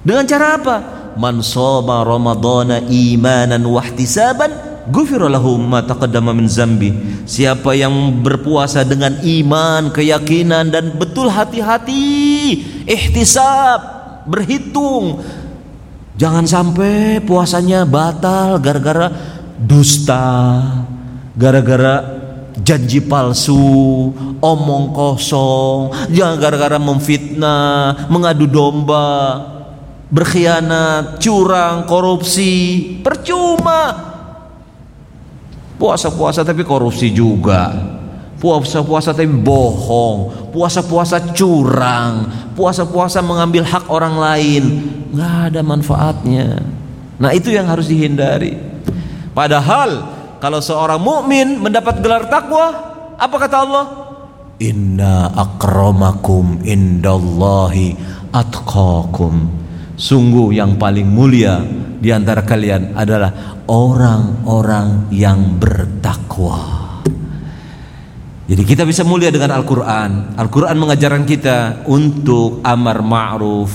Dengan 0.03 0.27
cara 0.27 0.59
apa? 0.59 0.77
Man 1.15 1.45
shoma 1.47 2.03
ramadhana 2.03 2.83
imanan 2.91 3.63
wa 3.63 3.79
ihtisaban 3.85 4.51
ghufira 4.91 5.31
lahu 5.31 5.61
ma 5.61 5.85
taqaddama 5.85 6.35
min 6.35 6.51
zambi. 6.51 6.91
Siapa 7.23 7.77
yang 7.79 8.23
berpuasa 8.25 8.83
dengan 8.83 9.15
iman, 9.23 9.95
keyakinan 9.95 10.75
dan 10.75 10.99
betul 10.99 11.31
hati-hati, 11.31 12.59
ihtisab, 12.89 13.81
berhitung. 14.27 15.23
Jangan 16.19 16.47
sampai 16.47 17.23
puasanya 17.23 17.87
batal 17.87 18.59
gara-gara 18.59 19.11
dusta, 19.59 20.59
gara-gara 21.39 22.23
janji 22.63 23.03
palsu, 23.03 24.13
omong 24.39 24.93
kosong, 24.95 25.91
jangan 26.13 26.37
gara-gara 26.39 26.79
memfitnah, 26.79 28.07
mengadu 28.13 28.47
domba, 28.47 29.09
berkhianat, 30.13 31.17
curang, 31.17 31.89
korupsi, 31.89 32.85
percuma. 33.01 34.13
Puasa-puasa 35.81 36.45
tapi 36.45 36.63
korupsi 36.63 37.11
juga. 37.11 37.73
Puasa-puasa 38.37 39.15
tapi 39.15 39.31
bohong, 39.31 40.51
puasa-puasa 40.51 41.31
curang, 41.31 42.27
puasa-puasa 42.59 43.23
mengambil 43.23 43.63
hak 43.63 43.87
orang 43.87 44.19
lain, 44.19 44.63
nggak 45.15 45.35
ada 45.55 45.61
manfaatnya. 45.63 46.59
Nah 47.23 47.31
itu 47.31 47.55
yang 47.55 47.71
harus 47.71 47.87
dihindari. 47.87 48.59
Padahal 49.31 50.11
kalau 50.43 50.59
seorang 50.59 50.99
mukmin 50.99 51.55
mendapat 51.63 52.03
gelar 52.03 52.27
takwa, 52.27 52.75
apa 53.15 53.37
kata 53.47 53.57
Allah? 53.63 53.85
Inna 54.59 55.31
akramakum 55.39 56.67
indallahi 56.67 57.95
atqakum. 58.35 59.63
Sungguh 59.93 60.57
yang 60.57 60.81
paling 60.81 61.05
mulia 61.05 61.61
di 62.01 62.09
antara 62.09 62.41
kalian 62.43 62.97
adalah 62.97 63.63
orang-orang 63.69 65.13
yang 65.13 65.61
bertakwa. 65.61 66.83
Jadi 68.49 68.63
kita 68.69 68.83
bisa 68.85 69.05
mulia 69.07 69.33
dengan 69.33 69.55
Al-Quran. 69.55 70.37
Al-Quran 70.37 70.77
mengajarkan 70.77 71.25
kita 71.25 71.89
untuk 71.89 72.61
amar 72.67 73.01
ma'ruf 73.01 73.73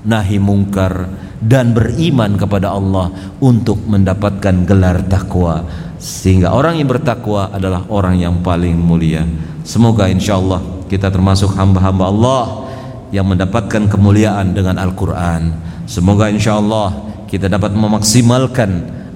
Nahi 0.00 0.40
mungkar 0.40 1.12
Dan 1.40 1.76
beriman 1.76 2.40
kepada 2.40 2.72
Allah 2.72 3.12
Untuk 3.40 3.84
mendapatkan 3.84 4.64
gelar 4.68 5.02
takwa. 5.08 5.64
Sehingga 6.00 6.52
orang 6.52 6.80
yang 6.80 6.88
bertakwa 6.88 7.52
adalah 7.52 7.84
orang 7.88 8.20
yang 8.20 8.40
paling 8.40 8.76
mulia. 8.76 9.24
Semoga 9.64 10.08
insya 10.08 10.36
Allah 10.40 10.62
kita 10.88 11.12
termasuk 11.12 11.54
hamba-hamba 11.54 12.04
Allah 12.08 12.69
yang 13.10 13.26
mendapatkan 13.26 13.90
kemuliaan 13.90 14.54
dengan 14.54 14.78
Al-Quran. 14.78 15.54
Semoga 15.86 16.30
insya 16.30 16.58
Allah 16.58 16.94
kita 17.26 17.50
dapat 17.50 17.74
memaksimalkan 17.74 18.70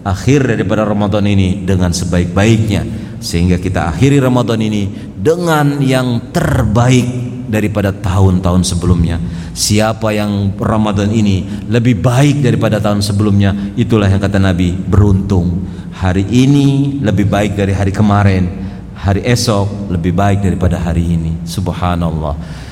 akhir 0.05 0.55
daripada 0.55 0.85
Ramadan 0.85 1.25
ini 1.25 1.63
dengan 1.63 1.91
sebaik-baiknya 1.91 2.83
sehingga 3.25 3.57
kita 3.57 3.89
akhiri 3.89 4.21
Ramadan 4.21 4.61
ini 4.61 4.87
dengan 5.17 5.81
yang 5.81 6.29
terbaik 6.29 7.33
daripada 7.49 7.95
tahun-tahun 7.95 8.63
sebelumnya. 8.69 9.17
Siapa 9.55 10.11
yang 10.11 10.53
Ramadan 10.59 11.09
ini 11.15 11.67
lebih 11.71 12.03
baik 12.03 12.43
daripada 12.45 12.83
tahun 12.83 13.01
sebelumnya 13.01 13.55
itulah 13.79 14.11
yang 14.11 14.21
kata 14.21 14.43
Nabi 14.43 14.75
beruntung. 14.75 15.65
Hari 15.95 16.27
ini 16.27 16.99
lebih 17.01 17.31
baik 17.31 17.55
dari 17.55 17.71
hari 17.71 17.95
kemarin. 17.95 18.67
Hari 18.99 19.23
esok 19.25 19.95
lebih 19.95 20.11
baik 20.11 20.43
daripada 20.43 20.83
hari 20.83 21.15
ini. 21.15 21.47
Subhanallah 21.47 22.64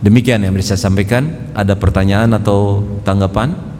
demikian 0.00 0.44
yang 0.44 0.52
bisa 0.56 0.74
saya 0.76 0.90
sampaikan. 0.90 1.52
Ada 1.56 1.76
pertanyaan 1.76 2.36
atau 2.36 2.84
tanggapan? 3.04 3.70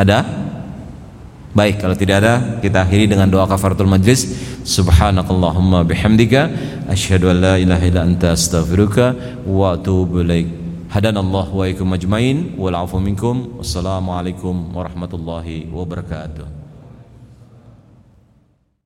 Ada? 0.00 0.24
Baik 1.50 1.82
kalau 1.82 1.98
tidak 1.98 2.22
ada 2.22 2.62
kita 2.62 2.86
akhiri 2.86 3.10
dengan 3.10 3.28
doa 3.28 3.44
kafaratul 3.44 3.90
majlis. 3.90 4.22
Subhanakallahumma 4.64 5.82
bihamdika 5.82 6.48
asyhadu 6.88 7.28
an 7.34 7.36
la 7.42 7.54
ilaha 7.58 7.84
illa 7.84 8.00
anta 8.06 8.32
astaghfiruka 8.32 9.44
wa 9.44 9.74
atubu 9.74 10.22
ilaik. 10.22 10.46
Hadanallahu 10.88 11.60
wa 11.60 11.66
ikum 11.68 11.90
ajmain. 11.92 12.54
Wal 12.54 12.78
afu 12.78 13.02
minkum. 13.02 13.60
Wassalamu 13.60 14.14
alaikum 14.14 14.72
warahmatullahi 14.72 15.68
wabarakatuh 15.68 16.59